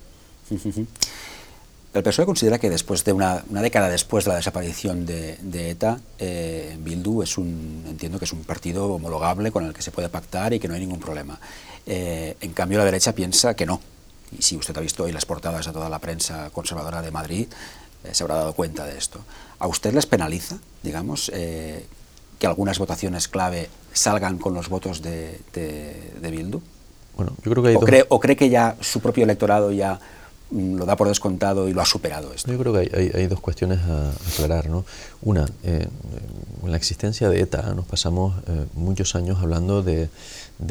El 1.95 2.03
PSOE 2.03 2.27
considera 2.27 2.59
que 2.59 2.69
después 2.69 3.03
de 3.05 3.13
una, 3.13 3.43
década 3.49 3.89
después 3.89 4.25
de 4.25 4.31
la 4.31 4.37
desaparición 4.37 5.07
de, 5.07 5.39
ETA, 5.71 5.99
eh, 6.19 6.77
Bildu 6.81 7.23
es 7.23 7.39
un, 7.39 7.85
entiendo 7.89 8.19
que 8.19 8.27
es 8.27 8.33
un 8.33 8.45
partido 8.45 8.93
homologable 8.93 9.51
con 9.51 9.65
el 9.65 9.73
que 9.73 9.81
se 9.81 9.91
puede 9.91 10.11
pactar 10.11 10.53
y 10.53 10.61
que 10.61 10.69
no 10.69 10.75
hay 10.75 10.81
ningún 10.81 11.01
problema. 11.01 11.41
Eh, 11.87 12.37
en 12.43 12.53
cambio, 12.53 12.79
la 12.79 12.85
derecha 12.85 13.15
piensa 13.15 13.55
que 13.55 13.65
no. 13.65 13.81
Y 14.39 14.43
si 14.43 14.57
usted 14.57 14.77
ha 14.77 14.81
visto 14.81 15.05
hoy 15.05 15.13
las 15.13 15.25
portadas 15.25 15.65
de 15.65 15.73
toda 15.73 15.89
la 15.89 15.99
prensa 15.99 16.51
conservadora 16.51 17.01
de 17.01 17.11
Madrid, 17.11 17.49
eh, 18.05 18.11
se 18.13 18.23
habrá 18.23 18.37
dado 18.37 18.53
cuenta 18.53 18.85
de 18.85 18.99
esto. 18.99 19.21
¿A 19.59 19.67
usted 19.67 19.95
les 19.95 20.05
penaliza, 20.05 20.59
digamos, 20.83 21.31
que 21.31 22.47
algunas 22.47 22.79
votaciones 22.79 23.29
clave 23.29 23.71
salgan 23.95 24.37
con 24.37 24.53
los 24.53 24.69
votos 24.69 25.01
de, 25.01 25.41
Bildu? 26.21 26.61
Bueno, 27.17 27.33
yo 27.43 27.51
creo 27.51 27.63
que 27.63 27.71
hay 27.71 27.77
¿O, 27.77 27.81
cree, 27.81 28.05
¿O 28.09 28.21
cree 28.21 28.37
que 28.37 28.51
ya 28.51 28.77
su 28.81 29.01
propio 29.01 29.25
electorado 29.25 29.73
ya 29.73 29.99
lo 30.51 30.87
da 30.87 30.97
por 30.97 31.09
descontado 31.09 31.69
y 31.69 31.75
lo 31.75 31.83
ha 31.83 31.87
superado 31.87 32.33
esto. 32.33 32.51
Yo 32.51 32.59
creo 32.59 32.73
que 32.73 33.13
hay, 33.15 33.27
dos 33.27 33.41
cuestiones 33.41 33.81
a 33.81 34.11
aclarar. 34.33 34.69
¿no? 34.69 34.85
Una, 35.23 35.47
eh, 35.63 35.87
en 36.63 36.71
la 36.71 36.77
existencia 36.77 37.29
de 37.29 37.41
ETA 37.41 37.75
nos 37.75 37.87
pasamos 37.87 38.35
eh, 38.47 38.67
muchos 38.75 39.15
años 39.15 39.39
hablando 39.41 39.83
de, 39.83 40.09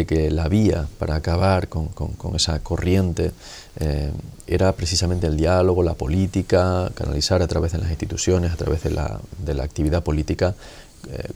que 0.08 0.32
la 0.32 0.48
vía 0.48 0.88
para 0.98 1.16
acabar 1.16 1.68
con, 1.70 1.90
esa 2.36 2.60
corriente 2.60 3.32
eh, 3.80 4.12
era 4.48 4.72
precisamente 4.74 5.28
el 5.28 5.38
diálogo, 5.38 5.84
la 5.84 5.94
política, 5.94 6.92
canalizar 6.96 7.42
a 7.42 7.48
través 7.48 7.72
de 7.72 7.78
las 7.78 7.90
instituciones, 7.90 8.52
a 8.52 8.56
través 8.56 8.84
de 8.84 8.92
la, 8.92 9.20
de 9.46 9.54
la 9.54 9.64
actividad 9.64 10.04
política 10.04 10.56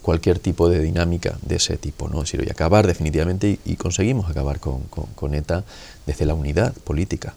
cualquier 0.02 0.38
tipo 0.38 0.68
de 0.68 0.80
dinámica 0.80 1.38
de 1.40 1.56
ese 1.56 1.78
tipo, 1.78 2.06
¿no? 2.06 2.22
Es 2.22 2.30
decir, 2.30 2.46
y 2.46 2.50
acabar 2.50 2.86
definitivamente, 2.86 3.58
y, 3.64 3.72
y 3.72 3.76
conseguimos 3.76 4.28
acabar 4.28 4.60
con, 4.60 4.82
con, 4.82 5.34
ETA 5.34 5.64
desde 6.04 6.26
la 6.26 6.34
unidad 6.34 6.74
política, 6.74 7.34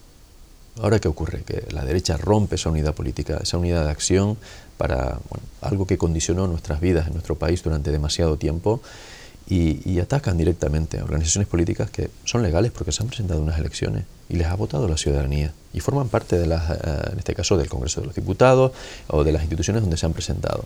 Ahora, 0.81 0.99
¿qué 0.99 1.07
ocurre? 1.07 1.43
Que 1.43 1.67
la 1.71 1.85
derecha 1.85 2.17
rompe 2.17 2.55
esa 2.55 2.69
unidad 2.69 2.93
política, 2.93 3.39
esa 3.41 3.57
unidad 3.57 3.85
de 3.85 3.91
acción 3.91 4.37
para 4.77 5.19
algo 5.61 5.87
que 5.87 5.97
condicionó 5.97 6.47
nuestras 6.47 6.81
vidas 6.81 7.07
en 7.07 7.13
nuestro 7.13 7.35
país 7.35 7.63
durante 7.63 7.91
demasiado 7.91 8.37
tiempo 8.37 8.81
y, 9.47 9.99
atacan 9.99 10.37
directamente 10.37 10.99
a 10.99 11.03
organizaciones 11.03 11.47
políticas 11.47 11.89
que 11.89 12.09
son 12.25 12.43
legales 12.43 12.71
porque 12.71 12.91
se 12.91 13.01
han 13.01 13.07
presentado 13.07 13.41
unas 13.41 13.57
elecciones 13.57 14.03
y 14.27 14.35
les 14.35 14.47
ha 14.47 14.55
votado 14.55 14.87
la 14.87 14.97
ciudadanía 14.97 15.53
y 15.73 15.79
forman 15.79 16.09
parte, 16.09 16.37
de 16.37 16.47
las, 16.47 16.69
eh, 16.71 17.11
en 17.13 17.19
este 17.19 17.33
caso, 17.33 17.57
del 17.57 17.69
Congreso 17.69 18.01
de 18.01 18.07
los 18.07 18.15
Diputados 18.15 18.71
o 19.07 19.23
de 19.23 19.31
las 19.31 19.43
instituciones 19.43 19.81
donde 19.81 19.97
se 19.97 20.05
han 20.05 20.13
presentado. 20.13 20.65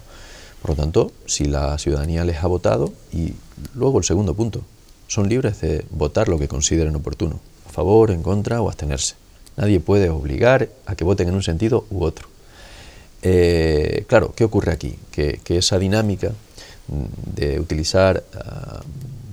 Por 0.61 0.71
lo 0.71 0.75
tanto, 0.75 1.11
si 1.25 1.45
la 1.45 1.77
ciudadanía 1.77 2.25
les 2.25 2.43
ha 2.43 2.47
votado, 2.47 2.91
y 3.13 3.33
luego 3.75 3.99
el 3.99 4.03
segundo 4.03 4.33
punto, 4.33 4.61
son 5.07 5.29
libres 5.29 5.61
de 5.61 5.85
votar 5.91 6.27
lo 6.27 6.39
que 6.39 6.47
consideren 6.47 6.95
oportuno, 6.95 7.39
a 7.67 7.71
favor, 7.71 8.11
en 8.11 8.23
contra 8.23 8.61
o 8.61 8.67
abstenerse. 8.67 9.15
Nadie 9.57 9.79
puede 9.79 10.09
obligar 10.09 10.69
a 10.85 10.95
que 10.95 11.03
voten 11.03 11.27
en 11.29 11.35
un 11.35 11.43
sentido 11.43 11.85
u 11.89 12.03
otro. 12.03 12.27
Eh, 13.21 14.05
claro, 14.07 14.33
¿qué 14.35 14.43
ocurre 14.43 14.71
aquí? 14.71 14.97
Que, 15.11 15.39
esa 15.49 15.77
dinámica 15.77 16.31
de 17.35 17.59
utilizar 17.59 18.23
uh, 18.33 18.79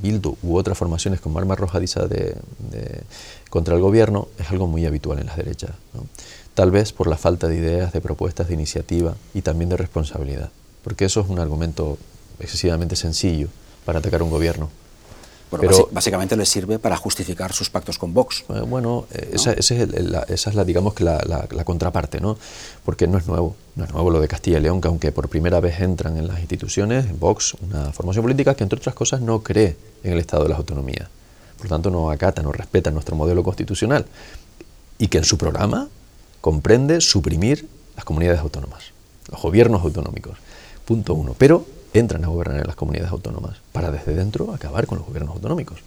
Bildu 0.03 0.37
u 0.43 0.57
otras 0.57 0.77
formaciones 0.77 1.21
como 1.21 1.39
arma 1.39 1.55
arrojadiza 1.55 2.07
de, 2.07 2.37
contra 3.49 3.75
el 3.75 3.81
gobierno 3.81 4.29
es 4.39 4.51
algo 4.51 4.67
muy 4.67 4.85
habitual 4.85 5.19
en 5.19 5.27
las 5.27 5.37
derechas. 5.37 5.71
Tal 6.55 6.71
vez 6.71 6.93
por 6.93 7.07
la 7.07 7.17
falta 7.17 7.49
de 7.49 7.57
ideas, 7.57 7.93
de 7.93 8.01
propuestas, 8.01 8.49
de 8.49 8.55
iniciativa 8.55 9.15
y 9.35 9.43
también 9.43 9.69
de 9.71 9.77
responsabilidad. 9.77 10.51
Porque 10.83 11.05
eso 11.05 11.21
es 11.21 11.29
un 11.29 11.39
argumento 11.39 11.99
excesivamente 12.41 12.97
sencillo 12.97 13.49
para 13.85 13.99
atacar 14.01 14.23
un 14.23 14.31
gobierno. 14.31 14.71
Bueno, 15.51 15.69
pero, 15.69 15.89
básicamente 15.93 16.37
les 16.37 16.49
sirve 16.49 16.79
para 16.79 16.97
justificar 16.97 17.53
sus 17.53 17.71
pactos 17.71 17.99
con 17.99 18.13
Vox. 18.13 18.45
Eh, 18.49 18.61
bueno, 18.67 19.07
eh, 19.13 19.31
esa, 19.35 19.53
es 19.53 20.55
la, 20.55 20.65
digamos 20.65 20.95
que 20.95 21.05
la, 21.05 21.47
contraparte, 21.65 22.21
¿no? 22.21 22.37
Porque 22.85 23.07
no 23.07 23.19
es 23.19 23.27
nuevo, 23.29 23.55
no 23.77 23.85
es 23.85 23.93
nuevo 23.93 24.11
lo 24.11 24.21
de 24.21 24.27
Castilla 24.27 24.59
y 24.59 24.63
León, 24.63 24.81
que 24.81 24.89
aunque 24.89 25.13
por 25.13 25.29
primera 25.29 25.61
vez 25.61 25.81
entran 25.81 26.17
en 26.17 26.27
las 26.27 26.41
instituciones, 26.41 27.17
Vox, 27.19 27.55
una 27.63 27.93
formación 27.93 28.25
política 28.25 28.55
que 28.55 28.65
entre 28.65 28.79
otras 28.79 28.95
cosas 28.95 29.21
no 29.21 29.43
cree 29.43 29.77
en 30.03 30.13
el 30.15 30.19
Estado 30.19 30.43
de 30.43 30.49
las 30.49 30.59
autonomías, 30.59 31.09
por 31.57 31.67
lo 31.67 31.71
tanto 31.71 31.91
no 31.91 32.11
acata, 32.11 32.43
no 32.43 32.51
respeta 32.51 32.91
nuestro 32.91 33.15
modelo 33.15 33.45
constitucional, 33.45 34.05
y 34.99 35.07
que 35.09 35.19
en 35.19 35.25
su 35.25 35.39
programa 35.39 35.89
comprende 36.41 37.01
suprimir 37.01 37.69
las 37.95 38.05
comunidades 38.05 38.41
autónomas, 38.41 38.85
los 39.31 39.41
gobiernos 39.41 39.83
autonómicos. 39.83 40.39
Punto 40.85 41.15
uno. 41.15 41.35
Pero 41.37 41.67
entran 41.99 42.25
a 42.25 42.29
gobernar 42.29 42.61
en 42.61 42.67
las 42.67 42.77
comunidades 42.77 43.13
autónomas 43.13 43.59
para 43.73 43.91
desde 43.91 44.15
dentro 44.15 44.53
acabar 44.53 44.87
con 44.87 44.99
los 44.99 45.07
gobiernos 45.07 45.35
autonómicos. 45.35 45.81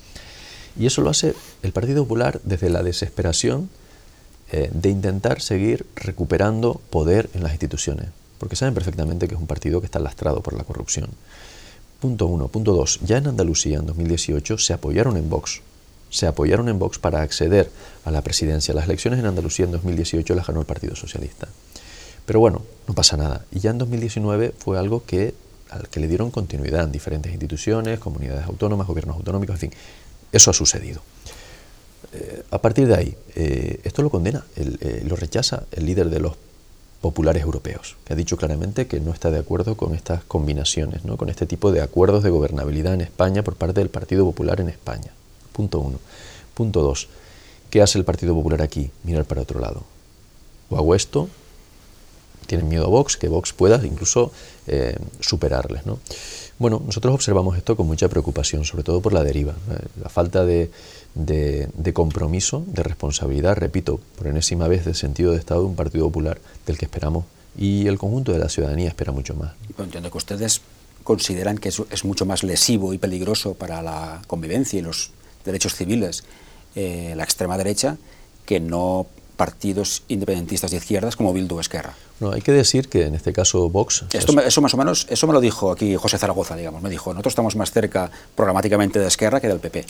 Y 0.78 0.86
eso 0.86 1.02
lo 1.02 1.10
hace 1.10 1.34
el 1.63 1.72
Partido 1.72 2.04
Popular 2.04 2.39
desde 2.43 2.69
la 2.69 2.84
desesperación 2.84 3.69
eh, 4.52 4.69
de 4.74 4.89
intentar 4.89 5.41
seguir 5.41 5.86
recuperando 5.95 6.82
poder 6.89 7.30
en 7.34 7.43
las 7.43 7.52
instituciones, 7.52 8.08
porque 8.38 8.56
saben 8.56 8.74
perfectamente 8.74 9.28
que 9.28 9.36
es 9.36 9.41
un 9.41 9.48
partido 9.48 9.80
que 9.82 9.86
está 9.86 10.00
lastrado 10.00 10.41
por 10.41 10.54
la 10.54 10.63
corrupción. 10.63 11.10
Punto 12.00 12.28
uno. 12.28 12.48
Punto 12.48 12.74
dos. 12.74 13.00
Ya 13.06 13.17
en 13.17 13.28
Andalucía 13.28 13.78
en 13.78 13.86
2018 13.86 14.58
se 14.58 14.74
apoyaron 14.74 15.17
en 15.17 15.30
Vox. 15.30 15.62
Se 16.10 16.28
apoyaron 16.28 16.69
en 16.69 16.80
Vox 16.80 16.98
para 16.98 17.22
acceder 17.22 17.69
a 18.06 18.12
la 18.12 18.22
presidencia. 18.22 18.74
Las 18.74 18.86
elecciones 18.86 19.19
en 19.19 19.26
Andalucía 19.26 19.65
en 19.65 19.72
2018 19.74 20.34
las 20.34 20.48
ganó 20.48 20.62
el 20.62 20.65
Partido 20.65 20.95
Socialista. 20.95 21.50
Pero 22.26 22.39
bueno, 22.39 22.62
no 22.88 22.93
pasa 22.93 23.17
nada. 23.17 23.43
Y 23.52 23.60
ya 23.60 23.72
en 23.72 23.80
2019 23.80 24.54
fue 24.58 24.80
algo 24.80 25.04
que 25.06 25.34
al 25.69 25.89
que 25.89 25.99
le 25.99 26.08
dieron 26.08 26.32
continuidad 26.32 26.84
en 26.84 26.91
diferentes 26.91 27.32
instituciones, 27.32 27.99
comunidades 27.99 28.45
autónomas, 28.45 28.88
gobiernos 28.88 29.17
autonómicos, 29.17 29.55
en 29.55 29.60
fin, 29.60 29.71
eso 30.32 30.51
ha 30.51 30.53
sucedido. 30.53 31.01
Eh, 32.13 32.43
a 32.51 32.60
partir 32.60 32.88
de 32.88 32.95
ahí, 32.95 33.15
eh, 33.36 33.79
esto 33.84 34.01
lo 34.01 34.10
condena, 34.10 34.45
eh, 34.55 35.03
lo 35.08 35.15
rechaza 35.15 35.63
el 35.71 35.86
líder 35.86 36.10
de 36.10 36.19
los 36.19 36.34
populares 37.01 37.43
europeos, 37.43 37.95
que 38.03 38.13
ha 38.13 38.15
dicho 38.15 38.36
claramente 38.36 38.88
que 38.88 38.99
no 38.99 39.13
está 39.13 39.32
de 39.32 39.39
acuerdo 39.39 39.77
con 39.77 39.95
estas 39.95 40.23
combinaciones, 40.23 41.05
¿no? 41.05 41.17
con 41.17 41.29
este 41.29 41.45
tipo 41.45 41.71
de 41.71 41.82
acuerdos 41.82 42.23
de 42.23 42.29
gobernabilidad 42.29 42.93
en 42.93 43.01
España 43.01 43.43
por 43.43 43.55
parte 43.55 43.79
del 43.79 43.89
Partido 43.89 44.25
Popular 44.25 44.60
en 44.60 44.69
España. 44.69 45.12
Punto 45.53 45.79
uno. 45.79 45.99
Punto 46.53 46.82
dos. 46.82 47.08
¿Qué 47.69 47.82
hace 47.82 47.99
el 47.99 48.05
Partido 48.05 48.34
Popular 48.34 48.62
aquí? 48.62 48.91
Mirar 49.03 49.25
para 49.25 49.41
otro 49.41 49.60
lado. 49.60 49.84
O 50.69 50.77
hago 50.77 50.95
esto, 50.95 51.29
tienen 52.49 52.67
miedo 52.67 52.85
a 52.85 52.89
Vox, 52.89 53.15
que 53.15 53.29
Vox 53.29 53.53
pueda 53.53 53.79
incluso 53.85 54.33
eh, 54.67 54.97
superarles. 55.21 55.85
¿no? 55.85 55.99
Bueno, 56.57 56.81
nosotros 56.85 57.13
observamos 57.13 57.55
esto 57.55 57.77
con 57.77 57.88
mucha 57.88 58.09
preocupación, 58.09 58.65
sobre 58.65 58.83
todo 58.83 58.99
por 58.99 59.13
la 59.13 59.23
deriva, 59.23 59.53
la 60.01 60.09
falta 60.09 60.43
de, 60.43 60.69
de, 61.15 61.93
compromiso, 61.93 62.63
de 62.67 62.83
responsabilidad, 62.83 63.55
repito, 63.55 64.01
por 64.17 64.27
enésima 64.27 64.67
vez, 64.67 64.83
del 64.83 64.95
sentido 64.95 65.31
de 65.31 65.38
Estado 65.38 65.62
de 65.62 65.67
un 65.67 65.75
Partido 65.75 66.05
Popular 66.05 66.39
del 66.65 66.77
que 66.77 66.85
esperamos 66.85 67.23
y 67.57 67.88
el 67.88 67.97
conjunto 67.97 68.33
de 68.33 68.39
la 68.39 68.49
ciudadanía 68.49 68.89
espera 68.89 69.12
mucho 69.12 69.35
más. 69.35 69.53
entiendo 69.77 70.12
que 70.12 70.17
ustedes 70.17 70.62
consideran 71.03 71.57
que 71.57 71.69
es, 71.69 72.05
mucho 72.05 72.25
más 72.25 72.43
lesivo 72.43 72.93
y 72.93 72.97
peligroso 72.97 73.53
para 73.53 73.81
la 73.81 74.21
convivencia 74.27 74.79
y 74.79 74.81
los 74.81 75.12
derechos 75.45 75.75
civiles 75.75 76.23
eh, 76.75 77.13
la 77.15 77.23
extrema 77.23 77.57
derecha 77.57 77.97
que 78.45 78.59
no 78.59 79.07
partidos 79.39 80.04
independentistas 80.10 80.69
de 80.71 80.75
izquierdas 80.75 81.15
como 81.15 81.32
Bildu 81.32 81.62
Esquerra. 81.62 81.95
No, 82.19 82.34
hay 82.34 82.41
que 82.41 82.52
decir 82.52 82.89
que 82.89 83.06
en 83.06 83.15
este 83.15 83.32
caso 83.32 83.69
Vox... 83.69 84.04
Esto, 84.12 84.38
eso 84.41 84.60
más 84.60 84.73
o 84.73 84.78
menos, 84.78 85.08
eso 85.10 85.28
me 85.28 85.32
lo 85.32 85.39
dijo 85.39 85.71
aquí 85.71 85.95
José 85.95 86.17
Zaragoza, 86.17 86.58
digamos, 86.58 86.82
me 86.82 86.89
dijo, 86.89 87.13
nosotros 87.13 87.32
estamos 87.32 87.56
más 87.56 87.71
cerca 87.71 88.12
programáticamente 88.36 88.99
de 88.99 89.08
Esquerra 89.08 89.39
que 89.39 89.47
del 89.47 89.60
PP. 89.60 89.86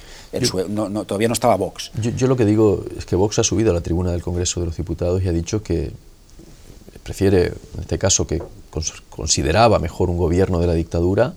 todavía 1.08 1.28
no 1.28 1.34
estaba 1.34 1.56
Vox. 1.56 1.92
Yo, 1.96 2.28
lo 2.28 2.38
que 2.38 2.46
digo 2.46 2.86
es 2.96 3.08
que 3.08 3.16
Vox 3.16 3.40
ha 3.40 3.44
subido 3.44 3.72
a 3.72 3.74
la 3.74 3.82
tribuna 3.82 4.12
del 4.12 4.22
Congreso 4.22 4.60
de 4.60 4.68
los 4.68 4.78
Diputados 4.78 5.24
y 5.24 5.28
ha 5.28 5.32
dicho 5.32 5.64
que 5.64 5.94
prefiere, 7.02 7.48
en 7.48 7.82
este 7.82 7.98
caso, 7.98 8.28
que 8.28 8.44
consideraba 9.10 9.80
mejor 9.80 10.12
un 10.12 10.18
gobierno 10.20 10.60
de 10.60 10.68
la 10.68 10.74
dictadura 10.74 11.34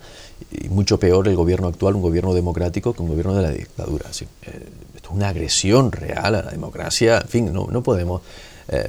y 0.50 0.68
mucho 0.68 0.98
peor 0.98 1.28
el 1.28 1.37
gobierno 1.37 1.68
actual, 1.68 1.96
un 1.96 2.02
gobierno 2.02 2.35
democrático, 2.35 2.92
que 2.92 3.02
un 3.02 3.09
gobierno 3.09 3.35
de 3.35 3.42
la 3.42 3.50
dictadura. 3.50 4.07
Eh, 4.09 4.68
esto 4.96 5.09
es 5.09 5.14
una 5.14 5.28
agresión 5.28 5.92
real 5.92 6.35
a 6.35 6.42
la 6.42 6.50
democracia. 6.50 7.18
En 7.18 7.28
fin, 7.28 7.52
no, 7.52 7.66
no 7.70 7.83
podemos... 7.83 8.22
Eh, 8.68 8.88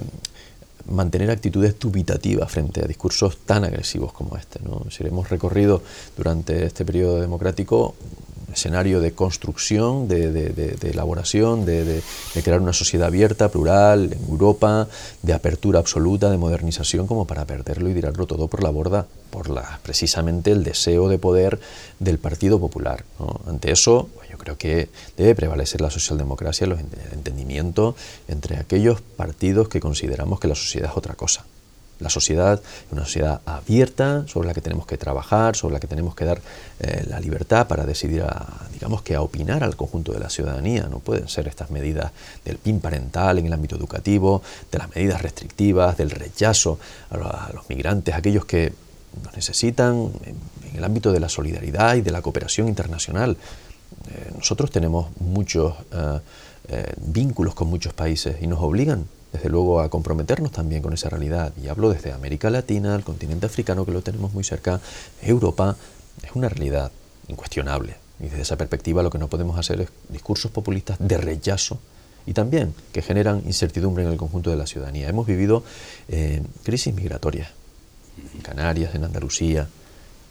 mantener 0.90 1.32
actitudes 1.32 1.80
dubitativas 1.80 2.52
frente 2.52 2.84
a 2.84 2.88
discursos 2.88 3.38
tan 3.46 3.64
agresivos 3.64 4.12
como 4.14 4.38
este. 4.38 4.60
¿no? 4.64 4.86
Hemos 5.00 5.30
recorrido 5.30 5.82
durante 6.18 6.66
este 6.66 6.86
periodo 6.86 7.22
democrático 7.22 7.96
un 8.48 8.54
escenario 8.54 9.00
de 9.00 9.14
construcción, 9.14 10.08
de, 10.08 10.76
elaboración, 10.84 11.66
de, 11.66 12.02
crear 12.44 12.60
una 12.60 12.74
sociedad 12.74 13.08
abierta, 13.08 13.50
plural, 13.50 14.14
en 14.14 14.30
Europa, 14.30 14.88
de 15.22 15.34
apertura 15.34 15.80
absoluta, 15.80 16.30
de 16.30 16.38
modernización, 16.38 17.08
como 17.08 17.26
para 17.26 17.46
perderlo 17.46 17.90
y 17.90 17.94
tirarlo 17.94 18.28
todo 18.28 18.48
por 18.48 18.62
la 18.62 18.70
borda, 18.70 19.08
por 19.34 19.50
precisamente 19.82 20.52
el 20.52 20.64
deseo 20.64 21.10
de 21.10 21.18
poder 21.18 21.60
del 21.98 22.20
Partido 22.20 22.60
Popular. 22.60 23.04
Ante 23.48 23.72
eso, 23.72 24.10
creo 24.44 24.58
que 24.58 24.90
debe 25.18 25.34
prevalecer 25.36 25.82
la 25.82 25.90
socialdemocracia, 25.90 26.66
el 26.66 26.78
entendimiento 27.12 27.96
entre 28.28 28.58
aquellos 28.58 29.02
partidos 29.02 29.70
que 29.70 29.80
consideramos 29.80 30.40
que 30.40 30.48
la 30.48 30.56
sociedad 30.56 30.92
es 30.92 30.98
otra 30.98 31.16
cosa. 31.16 31.46
La 32.00 32.10
sociedad 32.10 32.60
es 32.62 32.92
una 32.92 33.06
sociedad 33.06 33.42
abierta 33.46 34.26
sobre 34.28 34.48
la 34.48 34.54
que 34.54 34.62
tenemos 34.62 34.86
que 34.86 34.98
trabajar, 34.98 35.56
sobre 35.56 35.74
la 35.74 35.80
que 35.80 35.88
tenemos 35.88 36.16
que 36.16 36.26
dar 36.26 36.42
eh, 36.80 37.06
la 37.08 37.20
libertad 37.20 37.68
para 37.68 37.86
decidir, 37.86 38.24
a, 38.24 38.68
digamos 38.74 39.04
que 39.04 39.16
a 39.16 39.22
opinar 39.22 39.64
al 39.64 39.78
conjunto 39.78 40.12
de 40.12 40.20
la 40.20 40.30
ciudadanía. 40.30 40.88
No 40.90 41.00
pueden 41.00 41.30
ser 41.30 41.48
estas 41.48 41.72
medidas 41.72 42.12
del 42.44 42.58
PIN 42.58 42.82
parental 42.82 43.40
en 43.40 43.46
el 43.46 43.54
ámbito 43.54 43.78
educativo, 43.78 44.42
de 44.72 44.80
las 44.80 44.94
medidas 44.94 45.22
restrictivas, 45.22 45.96
del 45.96 46.12
rechazo 46.12 46.78
a, 47.10 47.52
los 47.54 47.70
migrantes, 47.70 48.14
aquellos 48.14 48.46
que 48.46 48.74
nos 49.24 49.36
necesitan 49.36 50.12
en 50.26 50.78
el 50.78 50.84
ámbito 50.84 51.12
de 51.12 51.20
la 51.20 51.30
solidaridad 51.30 51.96
y 51.96 52.02
de 52.02 52.12
la 52.12 52.22
cooperación 52.22 52.68
internacional. 52.68 53.38
Eh, 54.10 54.32
nosotros 54.36 54.72
tenemos 54.72 55.08
muchos 55.20 55.76
eh, 55.92 56.20
eh, 56.70 56.94
vínculos 56.98 57.54
con 57.54 57.68
muchos 57.68 57.94
países 57.94 58.38
y 58.42 58.48
nos 58.48 58.62
obligan, 58.62 59.06
desde 59.32 59.50
luego, 59.50 59.82
a 59.82 59.90
comprometernos 59.90 60.52
también 60.52 60.82
con 60.82 60.94
esa 60.94 61.10
realidad. 61.10 61.54
Y 61.62 61.68
hablo 61.68 61.90
desde 61.90 62.12
América 62.12 62.50
Latina, 62.50 62.96
el 62.96 63.04
continente 63.04 63.46
africano, 63.46 63.86
que 63.86 63.92
lo 63.92 64.02
tenemos 64.02 64.34
muy 64.34 64.44
cerca, 64.44 64.80
Europa, 65.22 65.76
es 66.24 66.32
una 66.34 66.50
realidad 66.50 66.92
incuestionable. 67.28 67.96
Y 68.20 68.24
desde 68.24 68.42
esa 68.42 68.58
perspectiva 68.58 69.04
lo 69.04 69.10
que 69.10 69.18
no 69.18 69.28
podemos 69.28 69.58
hacer 69.58 69.82
es 69.82 69.90
discursos 70.10 70.52
populistas 70.52 70.98
de 71.00 71.18
rechazo 71.18 71.80
y 72.26 72.34
también 72.34 72.74
que 72.94 73.02
generan 73.02 73.42
incertidumbre 73.46 74.04
en 74.04 74.12
el 74.12 74.18
conjunto 74.18 74.50
de 74.50 74.56
la 74.56 74.68
ciudadanía. 74.68 75.10
Hemos 75.10 75.28
vivido 75.28 75.64
crisis 76.64 76.94
migratorias 76.94 77.50
en 78.18 78.42
Canarias, 78.42 78.96
en 78.96 79.04
Andalucía. 79.04 79.68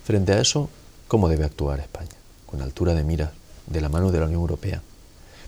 Frente 0.04 0.32
a 0.32 0.40
eso, 0.40 0.68
¿cómo 1.08 1.28
debe 1.28 1.44
actuar 1.44 1.80
España? 1.80 2.10
Con 2.46 2.62
altura 2.62 2.94
de 2.94 3.04
miras, 3.04 3.30
de 3.66 3.80
la 3.80 3.88
mano 3.88 4.10
de 4.10 4.18
la 4.18 4.26
Unión 4.26 4.40
Europea, 4.40 4.82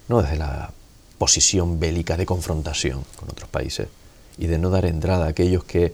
no 0.09 0.23
desde 0.23 0.37
la 0.37 0.71
posición 1.19 1.79
bélica 1.79 2.17
de 2.17 2.27
confrontación 2.27 3.05
con 3.17 3.31
otros 3.31 3.49
países 3.49 3.89
y 4.37 4.47
de 4.47 4.59
no 4.59 4.71
dar 4.71 4.85
entrada 4.85 5.27
a 5.27 5.29
aquellos 5.29 5.65
que, 5.65 5.93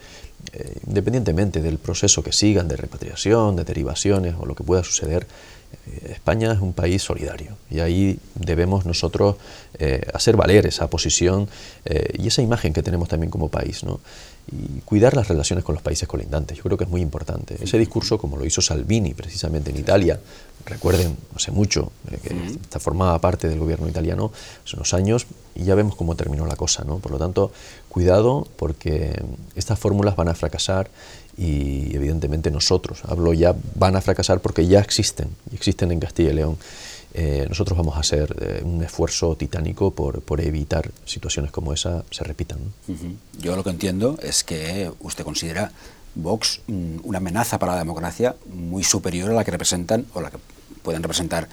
eh, 0.52 0.80
independientemente 0.86 1.60
del 1.60 1.78
proceso 1.78 2.22
que 2.22 2.32
sigan 2.32 2.68
de 2.68 2.76
repatriación, 2.76 3.56
de 3.56 3.64
derivaciones 3.64 4.34
o 4.38 4.46
lo 4.46 4.54
que 4.54 4.64
pueda 4.64 4.82
suceder, 4.82 5.26
España 6.08 6.52
es 6.52 6.60
un 6.60 6.72
país 6.72 7.02
solidario 7.02 7.56
y 7.70 7.80
ahí 7.80 8.18
debemos 8.34 8.86
nosotros 8.86 9.36
eh, 9.78 10.02
hacer 10.14 10.36
valer 10.36 10.66
esa 10.66 10.88
posición 10.88 11.48
y 12.16 12.28
esa 12.28 12.42
imagen 12.42 12.72
que 12.72 12.82
tenemos 12.82 13.08
también 13.08 13.30
como 13.30 13.48
país. 13.48 13.82
¿no? 13.82 14.00
y 14.52 14.80
cuidar 14.80 15.14
las 15.14 15.28
relaciones 15.28 15.64
con 15.64 15.74
los 15.74 15.82
países 15.82 16.08
colindantes. 16.08 16.56
Yo 16.56 16.64
creo 16.64 16.76
que 16.76 16.84
es 16.84 16.90
muy 16.90 17.00
importante. 17.00 17.56
Ese 17.62 17.78
discurso, 17.78 18.18
como 18.18 18.36
lo 18.36 18.44
hizo 18.44 18.60
Salvini 18.60 19.14
precisamente 19.14 19.70
en 19.70 19.78
Italia, 19.78 20.18
recuerden, 20.66 21.16
hace 21.36 21.52
mucho, 21.52 21.92
eh, 22.10 22.18
que 22.22 22.34
esta 22.60 22.80
formaba 22.80 23.18
parte 23.20 23.48
del 23.48 23.58
gobierno 23.58 23.88
italiano 23.88 24.32
hace 24.64 24.76
unos 24.76 24.92
años, 24.94 25.26
y 25.54 25.64
ya 25.64 25.74
vemos 25.74 25.94
cómo 25.94 26.16
terminó 26.16 26.46
la 26.46 26.56
cosa. 26.56 26.84
¿no? 26.84 26.98
Por 26.98 27.12
lo 27.12 27.18
tanto, 27.18 27.52
cuidado 27.90 28.46
porque 28.56 29.22
estas 29.54 29.78
fórmulas 29.78 30.16
van 30.16 30.28
a 30.28 30.34
fracasar 30.34 30.88
y 31.36 31.94
evidentemente 31.94 32.50
nosotros, 32.50 33.02
hablo 33.04 33.34
ya, 33.34 33.54
van 33.74 33.96
a 33.96 34.00
fracasar 34.00 34.40
porque 34.40 34.66
ya 34.66 34.80
existen, 34.80 35.28
existen 35.52 35.92
en 35.92 36.00
Castilla 36.00 36.30
y 36.30 36.34
León. 36.34 36.56
Eh, 37.12 37.46
nosotros 37.48 37.76
vamos 37.76 37.96
a 37.96 38.00
hacer 38.00 38.34
eh, 38.40 38.62
un 38.64 38.82
esfuerzo 38.84 39.34
titánico 39.36 39.90
por, 39.90 40.22
por, 40.22 40.40
evitar 40.40 40.92
situaciones 41.04 41.50
como 41.50 41.72
esa 41.72 42.04
se 42.10 42.22
repitan. 42.22 42.58
Yo 43.38 43.56
lo 43.56 43.64
que 43.64 43.70
entiendo 43.70 44.16
es 44.22 44.44
que 44.44 44.92
usted 45.00 45.24
considera 45.24 45.72
Vox 46.14 46.60
mm, 46.68 46.98
una 47.02 47.18
amenaza 47.18 47.58
para 47.58 47.72
la 47.72 47.78
democracia 47.78 48.36
muy 48.52 48.84
superior 48.84 49.30
a 49.30 49.34
la 49.34 49.44
que 49.44 49.50
representan 49.50 50.06
o 50.14 50.20
la 50.20 50.30
que 50.30 50.38
pueden 50.82 51.02
representar 51.02 51.48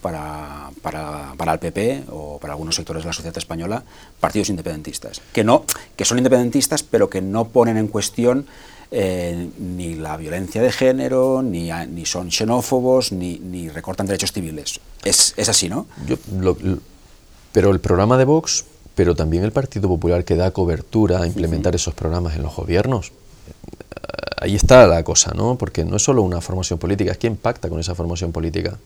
para, 0.00 0.70
para, 0.82 1.34
para, 1.36 1.52
el 1.52 1.58
PP 1.58 2.04
o 2.10 2.38
para 2.38 2.52
algunos 2.52 2.74
sectores 2.74 3.02
de 3.02 3.06
la 3.08 3.12
sociedad 3.12 3.36
española 3.38 3.82
partidos 4.20 4.50
independentistas, 4.50 5.20
que, 5.32 5.44
no, 5.44 5.64
que 5.96 6.04
son 6.04 6.18
independentistas 6.18 6.82
pero 6.82 7.08
que 7.08 7.22
no 7.22 7.48
ponen 7.48 7.76
en 7.76 7.88
cuestión 7.88 8.46
eh, 8.90 9.48
ni 9.58 9.94
la 9.96 10.16
violencia 10.16 10.62
de 10.62 10.70
género, 10.70 11.42
ni, 11.42 11.70
ni 11.88 12.06
son 12.06 12.30
xenófobos, 12.30 13.12
ni, 13.12 13.38
ni, 13.38 13.68
recortan 13.68 14.06
derechos 14.06 14.32
civiles. 14.32 14.78
Es, 15.02 15.34
es 15.36 15.48
así, 15.48 15.68
¿no? 15.68 15.86
pero 17.52 17.70
el 17.70 17.80
programa 17.80 18.18
de 18.18 18.24
Vox, 18.24 18.64
pero 18.94 19.14
también 19.14 19.42
el 19.42 19.52
Partido 19.52 19.88
Popular 19.88 20.24
que 20.24 20.36
da 20.36 20.50
cobertura 20.50 21.22
a 21.22 21.26
implementar 21.26 21.74
esos 21.74 21.94
programas 21.94 22.36
en 22.36 22.42
los 22.42 22.54
gobiernos, 22.54 23.12
ahí 24.36 24.54
está 24.54 24.86
la 24.86 25.02
cosa, 25.02 25.32
¿no? 25.34 25.56
Porque 25.56 25.84
no 25.84 25.96
es 25.96 26.02
solo 26.02 26.22
una 26.22 26.40
formación 26.40 26.78
política, 26.78 27.12
es 27.12 27.18
quien 27.18 27.36
pacta 27.36 27.68
con 27.68 27.80
esa 27.80 27.94
formación 27.94 28.32
política 28.32 28.78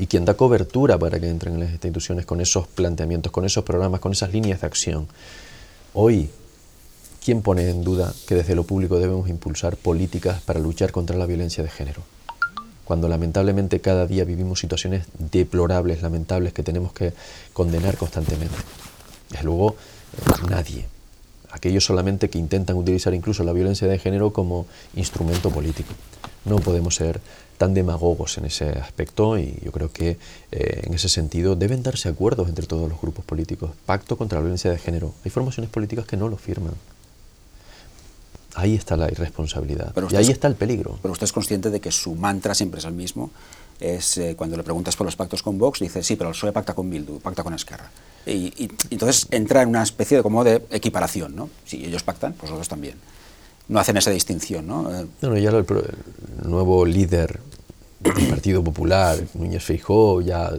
y 0.00 0.06
quien 0.06 0.24
da 0.24 0.34
cobertura 0.34 0.98
para 0.98 1.20
que 1.20 1.28
entren 1.28 1.54
en 1.54 1.60
las 1.60 1.70
instituciones 1.70 2.24
con 2.24 2.40
esos 2.40 2.66
planteamientos, 2.66 3.30
con 3.30 3.44
esos 3.44 3.62
programas, 3.62 4.00
con 4.00 4.12
esas 4.12 4.32
líneas 4.32 4.62
de 4.62 4.66
acción. 4.66 5.06
Hoy 5.92 6.30
¿Quién 7.22 7.42
pone 7.42 7.68
en 7.68 7.84
duda 7.84 8.14
que 8.26 8.34
desde 8.34 8.54
lo 8.54 8.64
público 8.64 8.98
debemos 8.98 9.28
impulsar 9.28 9.76
políticas 9.76 10.40
para 10.40 10.58
luchar 10.58 10.90
contra 10.90 11.18
la 11.18 11.26
violencia 11.26 11.62
de 11.62 11.68
género? 11.68 12.00
Cuando 12.86 13.08
lamentablemente 13.08 13.82
cada 13.82 14.06
día 14.06 14.24
vivimos 14.24 14.58
situaciones 14.58 15.04
deplorables, 15.18 16.00
lamentables, 16.00 16.54
que 16.54 16.62
tenemos 16.62 16.94
que 16.94 17.12
condenar 17.52 17.98
constantemente. 17.98 18.56
Desde 19.28 19.44
luego, 19.44 19.76
eh, 20.16 20.46
nadie. 20.48 20.86
Aquellos 21.50 21.84
solamente 21.84 22.30
que 22.30 22.38
intentan 22.38 22.76
utilizar 22.76 23.12
incluso 23.12 23.44
la 23.44 23.52
violencia 23.52 23.86
de 23.86 23.98
género 23.98 24.32
como 24.32 24.66
instrumento 24.96 25.50
político. 25.50 25.92
No 26.46 26.56
podemos 26.56 26.94
ser 26.94 27.20
tan 27.60 27.74
demagogos 27.74 28.38
en 28.38 28.46
ese 28.46 28.70
aspecto 28.70 29.38
y 29.38 29.54
yo 29.62 29.70
creo 29.70 29.92
que 29.92 30.16
eh, 30.50 30.80
en 30.86 30.94
ese 30.94 31.10
sentido 31.10 31.56
deben 31.56 31.82
darse 31.82 32.08
acuerdos 32.08 32.48
entre 32.48 32.66
todos 32.66 32.88
los 32.88 32.98
grupos 32.98 33.22
políticos. 33.26 33.72
Pacto 33.84 34.16
contra 34.16 34.38
la 34.38 34.44
violencia 34.44 34.70
de 34.70 34.78
género. 34.78 35.12
Hay 35.26 35.30
formaciones 35.30 35.70
políticas 35.70 36.06
que 36.06 36.16
no 36.16 36.30
lo 36.30 36.38
firman. 36.38 36.72
Ahí 38.54 38.74
está 38.74 38.96
la 38.96 39.12
irresponsabilidad. 39.12 39.92
y 40.10 40.16
ahí 40.16 40.30
está 40.30 40.48
el 40.48 40.54
peligro. 40.54 40.98
Pero 41.02 41.12
usted 41.12 41.24
es 41.24 41.32
consciente 41.34 41.68
de 41.68 41.80
que 41.82 41.92
su 41.92 42.14
mantra 42.14 42.54
siempre 42.54 42.78
es 42.78 42.86
el 42.86 42.94
mismo. 42.94 43.30
Es 43.78 44.16
eh, 44.16 44.34
cuando 44.38 44.56
le 44.56 44.62
preguntas 44.62 44.96
por 44.96 45.04
los 45.04 45.14
pactos 45.14 45.42
con 45.42 45.58
Vox, 45.58 45.80
dice, 45.80 46.02
sí, 46.02 46.16
pero 46.16 46.30
el 46.30 46.34
PSOE 46.34 46.52
pacta 46.52 46.72
con 46.72 46.88
Bildu, 46.88 47.20
pacta 47.20 47.42
con 47.42 47.52
Esquerra. 47.52 47.90
Y, 48.24 48.70
entonces 48.88 49.26
entra 49.32 49.60
en 49.60 49.68
una 49.68 49.82
especie 49.82 50.16
de, 50.16 50.22
como 50.22 50.44
de 50.44 50.62
equiparación, 50.70 51.36
¿no? 51.36 51.50
Si 51.66 51.84
ellos 51.84 52.02
pactan, 52.02 52.32
pues 52.32 52.44
nosotros 52.44 52.68
también. 52.68 52.94
No 53.68 53.78
hacen 53.78 53.96
esa 53.96 54.10
distinción, 54.10 54.66
¿no? 54.66 54.94
Eh, 54.94 55.06
no, 55.22 55.36
ya 55.36 55.50
el, 55.50 55.66
nuevo 56.44 56.84
líder 56.84 57.40
del 58.00 58.28
Partido 58.28 58.64
Popular, 58.64 59.18
Núñez 59.34 59.62
Feijó, 59.62 60.20
ya 60.20 60.50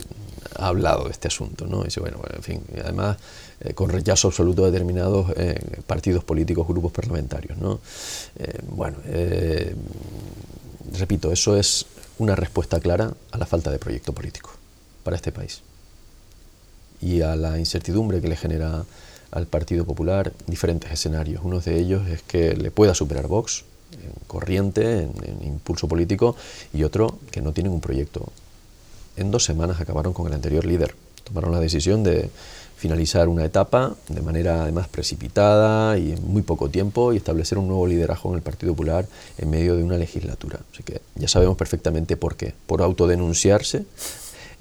ha 0.56 0.68
hablado 0.68 1.06
de 1.06 1.12
este 1.12 1.28
asunto, 1.28 1.66
¿no? 1.68 1.84
Dice, 1.84 2.00
bueno, 2.00 2.20
en 2.34 2.44
fin, 2.44 2.62
además 2.84 3.18
eh, 3.62 3.74
con 3.74 3.90
rechazo 3.90 4.28
absoluto 4.28 4.64
de 4.66 4.72
determinados 4.72 5.32
eh, 5.36 5.60
partidos 5.88 6.24
políticos, 6.24 6.68
grupos 6.68 6.92
parlamentarios, 6.92 7.58
¿no? 7.58 7.80
bueno, 8.70 8.98
repito, 10.98 11.32
eso 11.32 11.58
es 11.58 11.86
una 12.18 12.36
respuesta 12.36 12.80
clara 12.80 13.14
a 13.32 13.38
la 13.38 13.46
falta 13.46 13.72
de 13.72 13.80
proyecto 13.80 14.14
político 14.14 14.52
para 15.04 15.16
este 15.16 15.32
país 15.32 15.62
y 17.02 17.22
a 17.22 17.36
la 17.36 17.58
incertidumbre 17.58 18.22
que 18.22 18.28
le 18.28 18.36
genera 18.36 18.86
al 19.32 19.48
Partido 19.48 19.86
Popular 19.86 20.34
diferentes 20.48 20.92
escenarios. 20.92 21.42
Uno 21.44 21.60
de 21.60 21.80
ellos 21.80 22.08
es 22.08 22.22
que 22.22 22.56
le 22.56 22.72
pueda 22.72 22.94
superar 22.94 23.28
Vox 23.28 23.64
en 23.94 24.12
corriente, 24.28 25.04
en, 25.04 25.44
impulso 25.46 25.88
político, 25.88 26.36
y 26.74 26.84
otro 26.84 27.20
que 27.32 27.42
no 27.42 27.52
tienen 27.52 27.74
un 27.74 27.82
proyecto. 27.82 28.32
En 29.18 29.32
dos 29.32 29.44
semanas 29.44 29.82
acabaron 29.82 30.14
con 30.14 30.28
el 30.28 30.34
anterior 30.34 30.66
líder. 30.66 30.96
Tomaron 31.24 31.52
la 31.52 31.60
decisión 31.60 32.04
de 32.04 32.30
finalizar 32.78 33.28
una 33.28 33.46
etapa 33.46 33.96
de 34.10 34.22
manera 34.22 34.64
además 34.64 34.88
precipitada 34.88 36.00
y 36.00 36.14
en 36.14 36.28
muy 36.28 36.42
poco 36.42 36.70
tiempo 36.70 37.14
y 37.14 37.18
establecer 37.18 37.60
un 37.60 37.68
nuevo 37.68 37.86
liderazgo 37.86 38.30
en 38.32 38.38
el 38.38 38.42
Partido 38.42 38.74
Popular 38.74 39.06
en 39.38 39.50
medio 39.50 39.76
de 39.76 39.84
una 39.84 39.98
legislatura. 39.98 40.60
Así 40.74 40.82
que 40.82 41.02
ya 41.16 41.28
sabemos 41.28 41.58
perfectamente 41.58 42.18
por 42.18 42.36
qué. 42.36 42.56
Por 42.66 42.82
autodenunciarse 42.82 43.86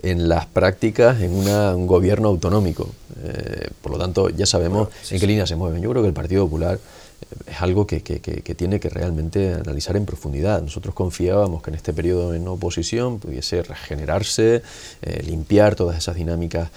en 0.02 0.28
las 0.28 0.46
prácticas 0.46 1.20
en 1.20 1.32
un 1.32 1.86
gobierno 1.86 2.28
autonómico. 2.28 2.88
Eh, 3.22 3.68
por 3.82 3.92
lo 3.92 3.98
tanto, 3.98 4.30
ya 4.30 4.46
sabemos 4.46 4.88
en 5.10 5.20
qué 5.20 5.26
línea 5.26 5.46
se 5.46 5.56
mueven. 5.56 5.82
Yo 5.82 5.90
creo 5.90 6.02
que 6.02 6.08
el 6.08 6.14
Partido 6.14 6.44
Popular 6.44 6.76
eh, 6.76 7.50
es 7.50 7.60
algo 7.60 7.86
que, 7.86 8.00
tiene 8.00 8.80
que 8.80 8.88
realmente 8.88 9.54
analizar 9.54 9.96
en 9.96 10.06
profundidad. 10.06 10.62
Nosotros 10.62 10.94
confiábamos 10.94 11.62
que 11.62 11.70
en 11.70 11.76
este 11.76 11.92
periodo 11.92 12.34
en 12.34 12.46
oposición 12.48 13.18
pudiese 13.18 13.62
regenerarse, 13.62 14.62
eh, 15.02 15.22
limpiar 15.24 15.74
todas 15.74 15.98
esas 15.98 16.16
dinámicas 16.16 16.70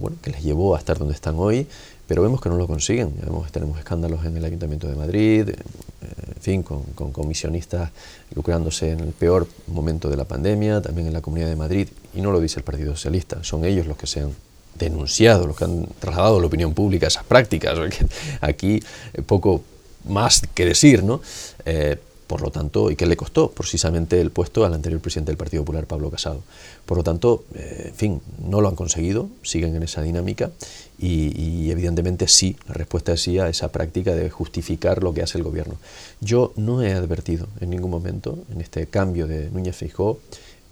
bueno, 0.00 0.16
que 0.22 0.30
les 0.30 0.42
llevó 0.42 0.74
a 0.74 0.78
estar 0.78 0.96
donde 0.96 1.12
están 1.12 1.34
hoy, 1.36 1.66
pero 2.08 2.22
vemos 2.22 2.40
que 2.40 2.48
no 2.48 2.56
lo 2.56 2.66
consiguen. 2.66 3.12
tenemos 3.52 3.78
escándalos 3.78 4.24
en 4.24 4.36
el 4.36 4.44
Ayuntamiento 4.44 4.88
de 4.88 4.96
Madrid, 4.96 5.50
en 5.50 6.42
fin, 6.42 6.62
con, 6.62 7.12
comisionistas 7.12 7.90
lucrándose 8.34 8.92
en 8.92 9.00
el 9.00 9.12
peor 9.12 9.46
momento 9.66 10.08
de 10.08 10.16
la 10.16 10.24
pandemia, 10.24 10.80
también 10.80 11.06
en 11.06 11.12
la 11.12 11.20
Comunidad 11.20 11.48
de 11.48 11.56
Madrid, 11.56 11.88
y 12.14 12.22
no 12.22 12.32
lo 12.32 12.40
dice 12.40 12.60
el 12.60 12.64
Partido 12.64 12.96
Socialista, 12.96 13.44
son 13.44 13.64
ellos 13.64 13.86
los 13.86 13.98
que 13.98 14.06
se 14.06 14.20
han 14.20 14.34
denunciado, 14.78 15.46
los 15.46 15.56
que 15.56 15.64
han 15.64 15.86
trasladado 15.98 16.38
a 16.38 16.40
la 16.40 16.46
opinión 16.46 16.72
pública 16.72 17.06
esas 17.06 17.24
prácticas. 17.24 17.78
Aquí 18.40 18.82
eh, 19.12 19.22
poco 19.22 19.62
más 20.08 20.42
que 20.54 20.64
decir, 20.64 21.02
¿no? 21.02 21.20
Eh, 21.66 21.98
por 22.28 22.42
lo 22.42 22.50
tanto, 22.50 22.90
¿y 22.90 22.96
qué 22.96 23.06
le 23.06 23.16
costó? 23.16 23.50
Precisamente 23.50 24.20
el 24.20 24.30
puesto 24.30 24.66
al 24.66 24.74
anterior 24.74 25.00
presidente 25.00 25.32
del 25.32 25.38
Partido 25.38 25.62
Popular, 25.62 25.86
Pablo 25.86 26.10
Casado. 26.10 26.42
Por 26.84 26.98
lo 26.98 27.02
tanto, 27.02 27.44
eh, 27.54 27.86
en 27.88 27.94
fin, 27.94 28.20
no 28.46 28.60
lo 28.60 28.68
han 28.68 28.76
conseguido, 28.76 29.30
siguen 29.42 29.74
en 29.74 29.82
esa 29.82 30.02
dinámica 30.02 30.50
y, 30.98 31.70
evidentemente 31.70 32.28
sí, 32.28 32.56
la 32.68 32.74
respuesta 32.74 33.14
es 33.14 33.22
sí 33.22 33.38
a 33.38 33.48
esa 33.48 33.72
práctica 33.72 34.14
de 34.14 34.28
justificar 34.28 35.02
lo 35.02 35.14
que 35.14 35.22
hace 35.22 35.38
el 35.38 35.44
gobierno. 35.44 35.76
Yo 36.20 36.52
no 36.56 36.82
he 36.82 36.92
advertido 36.92 37.48
en 37.60 37.70
ningún 37.70 37.90
momento, 37.90 38.38
en 38.52 38.60
este 38.60 38.86
cambio 38.86 39.26
de 39.26 39.48
Núñez 39.50 39.76
Feijó, 39.76 40.20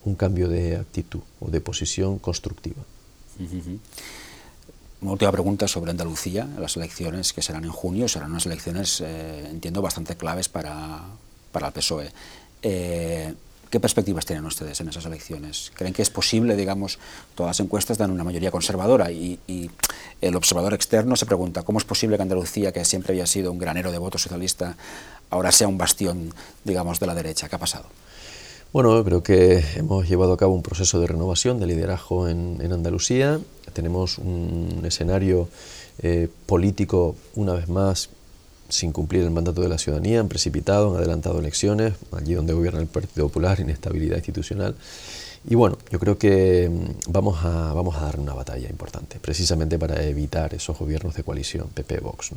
un 0.04 0.14
cambio 0.14 0.48
de 0.48 0.76
actitud 0.76 1.20
o 1.40 1.48
de 1.48 1.62
posición 1.62 2.18
constructiva. 2.18 2.82
Una 5.00 5.12
última 5.12 5.32
pregunta 5.32 5.68
sobre 5.68 5.90
Andalucía, 5.90 6.46
las 6.58 6.76
elecciones 6.76 7.32
que 7.32 7.40
serán 7.40 7.64
en 7.64 7.70
junio, 7.70 8.08
serán 8.08 8.30
unas 8.30 8.44
elecciones, 8.44 9.00
eh, 9.00 9.48
entiendo, 9.50 9.80
bastante 9.80 10.16
claves 10.16 10.48
para, 10.48 11.02
para 11.56 11.68
el 11.68 11.72
PSOE. 11.72 12.10
Eh, 12.62 13.32
¿Qué 13.70 13.80
perspectivas 13.80 14.26
tienen 14.26 14.44
ustedes 14.44 14.78
en 14.82 14.90
esas 14.90 15.06
elecciones? 15.06 15.72
¿Creen 15.74 15.94
que 15.94 16.02
es 16.02 16.10
posible, 16.10 16.54
digamos, 16.54 16.98
todas 17.34 17.48
las 17.48 17.60
encuestas 17.60 17.96
dan 17.96 18.10
una 18.10 18.24
mayoría 18.24 18.50
conservadora 18.50 19.10
y, 19.10 19.40
el 20.20 20.36
observador 20.36 20.74
externo 20.74 21.16
se 21.16 21.24
pregunta 21.24 21.62
cómo 21.62 21.78
es 21.78 21.86
posible 21.86 22.16
que 22.16 22.22
Andalucía, 22.22 22.72
que 22.72 22.84
siempre 22.84 23.14
había 23.14 23.26
sido 23.26 23.50
un 23.50 23.58
granero 23.58 23.90
de 23.90 23.96
voto 23.96 24.18
socialista, 24.18 24.76
ahora 25.30 25.50
sea 25.50 25.66
un 25.66 25.78
bastión, 25.78 26.34
digamos, 26.64 27.00
de 27.00 27.06
la 27.06 27.14
derecha? 27.14 27.48
¿Qué 27.48 27.56
ha 27.56 27.58
pasado? 27.58 27.86
Bueno, 28.74 29.02
creo 29.02 29.22
que 29.22 29.64
hemos 29.76 30.06
llevado 30.06 30.34
a 30.34 30.36
cabo 30.36 30.52
un 30.52 30.62
proceso 30.62 31.00
de 31.00 31.06
renovación 31.06 31.58
de 31.58 31.66
liderazgo 31.66 32.28
en, 32.28 32.60
Andalucía. 32.70 33.40
Tenemos 33.72 34.18
un 34.18 34.82
escenario 34.84 35.48
eh, 36.02 36.28
político, 36.44 37.16
una 37.34 37.54
vez 37.54 37.68
más, 37.68 38.10
sin 38.68 38.92
cumplir 38.92 39.22
el 39.22 39.30
mandato 39.30 39.62
de 39.62 39.68
la 39.68 39.78
ciudadanía, 39.78 40.20
han 40.20 40.28
precipitado, 40.28 40.90
han 40.90 40.96
adelantado 40.96 41.38
elecciones, 41.38 41.94
allí 42.12 42.34
donde 42.34 42.52
gobierna 42.52 42.80
el 42.80 42.86
Partido 42.86 43.28
Popular, 43.28 43.60
inestabilidad 43.60 44.16
institucional. 44.16 44.74
Y 45.48 45.54
bueno, 45.54 45.78
yo 45.90 46.00
creo 46.00 46.18
que 46.18 46.68
mm, 46.68 47.12
vamos 47.12 47.44
a, 47.44 47.72
vamos 47.72 47.96
a 47.96 48.00
dar 48.00 48.18
una 48.18 48.34
batalla 48.34 48.68
importante, 48.68 49.18
precisamente 49.20 49.78
para 49.78 50.02
evitar 50.02 50.54
esos 50.54 50.78
gobiernos 50.78 51.14
de 51.14 51.22
coalición, 51.22 51.68
PP-Vox. 51.68 52.30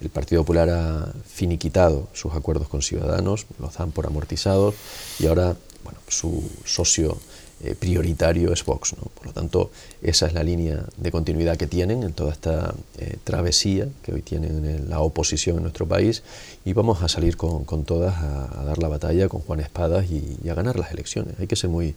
El 0.00 0.10
Partido 0.10 0.42
Popular 0.42 0.70
ha 0.70 1.12
finiquitado 1.26 2.08
sus 2.12 2.34
acuerdos 2.34 2.68
con 2.68 2.82
Ciudadanos, 2.82 3.46
los 3.58 3.76
dan 3.76 3.90
por 3.90 4.06
amortizados, 4.06 4.76
y 5.18 5.26
ahora 5.26 5.56
bueno, 5.82 5.98
su 6.06 6.48
socio 6.64 7.18
eh, 7.64 7.74
prioritario 7.74 8.52
es 8.52 8.64
Vox. 8.64 8.94
Por 9.14 9.26
lo 9.26 9.32
tanto, 9.32 9.70
esa 10.00 10.26
es 10.26 10.32
la 10.32 10.44
línea 10.44 10.84
de 10.96 11.10
continuidad 11.10 11.56
que 11.56 11.66
tienen 11.66 12.04
en 12.04 12.12
toda 12.12 12.32
esta 12.32 12.74
eh, 12.98 13.16
travesía 13.24 13.88
que 14.02 14.12
hoy 14.12 14.22
tienen 14.22 14.64
en 14.64 14.88
la 14.88 15.00
oposición 15.00 15.56
en 15.56 15.62
nuestro 15.62 15.86
país 15.86 16.22
y 16.64 16.72
vamos 16.72 17.02
a 17.02 17.08
salir 17.08 17.36
con, 17.36 17.64
con 17.64 17.84
todas 17.84 18.14
a, 18.16 18.64
dar 18.64 18.78
la 18.78 18.88
batalla 18.88 19.28
con 19.28 19.40
Juan 19.40 19.58
Espadas 19.60 20.06
y, 20.10 20.48
a 20.48 20.54
ganar 20.54 20.78
las 20.78 20.92
elecciones. 20.92 21.34
Hay 21.40 21.46
que 21.46 21.56
ser 21.56 21.68
muy, 21.68 21.94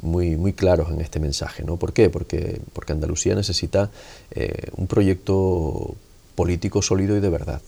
muy, 0.00 0.36
muy 0.36 0.54
claros 0.54 0.90
en 0.90 1.00
este 1.00 1.20
mensaje. 1.20 1.62
¿no? 1.62 1.76
¿Por 1.76 1.92
qué? 1.92 2.08
Porque, 2.08 2.60
porque 2.72 2.92
Andalucía 2.92 3.34
necesita 3.34 3.90
eh, 4.30 4.70
un 4.76 4.86
proyecto 4.86 5.94
político 6.34 6.80
sólido 6.80 7.16
y 7.16 7.20
de 7.20 7.28
verdad. 7.28 7.60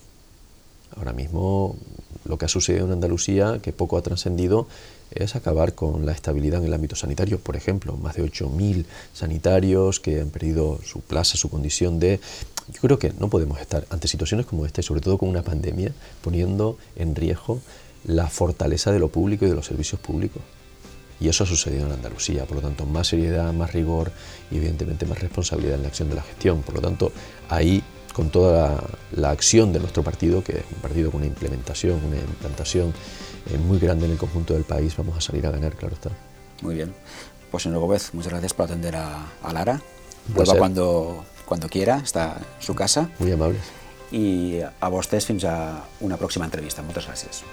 Ahora 0.96 1.12
mismo 1.12 1.76
lo 2.24 2.38
que 2.38 2.46
ha 2.46 2.48
sucedido 2.48 2.86
en 2.86 2.92
Andalucía, 2.92 3.58
que 3.62 3.72
poco 3.72 3.98
ha 3.98 4.02
trascendido, 4.02 4.66
es 5.14 5.36
acabar 5.36 5.74
con 5.74 6.06
la 6.06 6.12
estabilidad 6.12 6.60
en 6.60 6.66
el 6.66 6.74
ámbito 6.74 6.96
sanitario. 6.96 7.38
Por 7.38 7.56
ejemplo, 7.56 7.96
más 7.96 8.16
de 8.16 8.24
8.000 8.24 8.84
sanitarios 9.12 10.00
que 10.00 10.20
han 10.20 10.30
perdido 10.30 10.80
su 10.84 11.00
plaza, 11.00 11.36
su 11.36 11.50
condición 11.50 11.98
de... 11.98 12.20
Yo 12.72 12.80
creo 12.80 12.98
que 12.98 13.12
no 13.18 13.28
podemos 13.28 13.60
estar 13.60 13.86
ante 13.90 14.08
situaciones 14.08 14.46
como 14.46 14.64
esta, 14.64 14.80
y 14.80 14.84
sobre 14.84 15.00
todo 15.00 15.18
con 15.18 15.28
una 15.28 15.42
pandemia, 15.42 15.92
poniendo 16.22 16.78
en 16.96 17.14
riesgo 17.14 17.60
la 18.04 18.28
fortaleza 18.28 18.92
de 18.92 18.98
lo 18.98 19.08
público 19.08 19.44
y 19.44 19.48
de 19.48 19.54
los 19.54 19.66
servicios 19.66 20.00
públicos. 20.00 20.42
Y 21.20 21.28
eso 21.28 21.44
ha 21.44 21.46
sucedido 21.46 21.86
en 21.86 21.92
Andalucía, 21.92 22.44
por 22.44 22.56
lo 22.56 22.62
tanto, 22.62 22.86
más 22.86 23.08
seriedad, 23.08 23.52
más 23.52 23.72
rigor 23.72 24.12
y 24.50 24.56
evidentemente 24.56 25.06
más 25.06 25.20
responsabilidad 25.20 25.76
en 25.76 25.82
la 25.82 25.88
acción 25.88 26.08
de 26.08 26.16
la 26.16 26.22
gestión. 26.22 26.62
Por 26.62 26.74
lo 26.74 26.80
tanto, 26.80 27.12
ahí 27.48 27.82
con 28.14 28.30
toda 28.30 28.82
la, 29.12 29.30
acción 29.30 29.72
de 29.72 29.80
nuestro 29.80 30.02
partido, 30.02 30.42
que 30.42 30.52
es 30.52 30.64
un 30.74 30.80
partido 30.80 31.10
con 31.10 31.20
una 31.20 31.26
implementación, 31.26 32.02
una 32.04 32.16
implantación 32.16 32.94
eh, 33.50 33.58
muy 33.58 33.78
grande 33.78 34.06
en 34.06 34.12
el 34.12 34.18
conjunto 34.18 34.54
del 34.54 34.64
país, 34.64 34.96
vamos 34.96 35.16
a 35.16 35.20
salir 35.20 35.46
a 35.46 35.50
ganar, 35.50 35.74
claro 35.74 35.94
está. 35.94 36.10
Muy 36.62 36.76
bien. 36.76 36.94
Pues 37.50 37.62
señor 37.62 37.80
Gómez, 37.80 38.12
muchas 38.14 38.32
gracias 38.32 38.54
por 38.54 38.66
atender 38.66 38.96
a, 38.96 39.26
Lara. 39.52 39.80
Vuelva 40.28 40.56
cuando, 40.56 41.24
cuando 41.44 41.68
quiera, 41.68 41.98
está 41.98 42.38
en 42.38 42.62
su 42.62 42.74
casa. 42.74 43.10
Muy 43.18 43.32
amable. 43.32 43.58
Y 44.10 44.60
a 44.80 44.88
vosotros 44.88 45.26
fins 45.26 45.44
a 45.44 45.84
una 46.00 46.16
próxima 46.16 46.44
entrevista. 46.44 46.82
Muchas 46.82 47.06
gracias. 47.06 47.44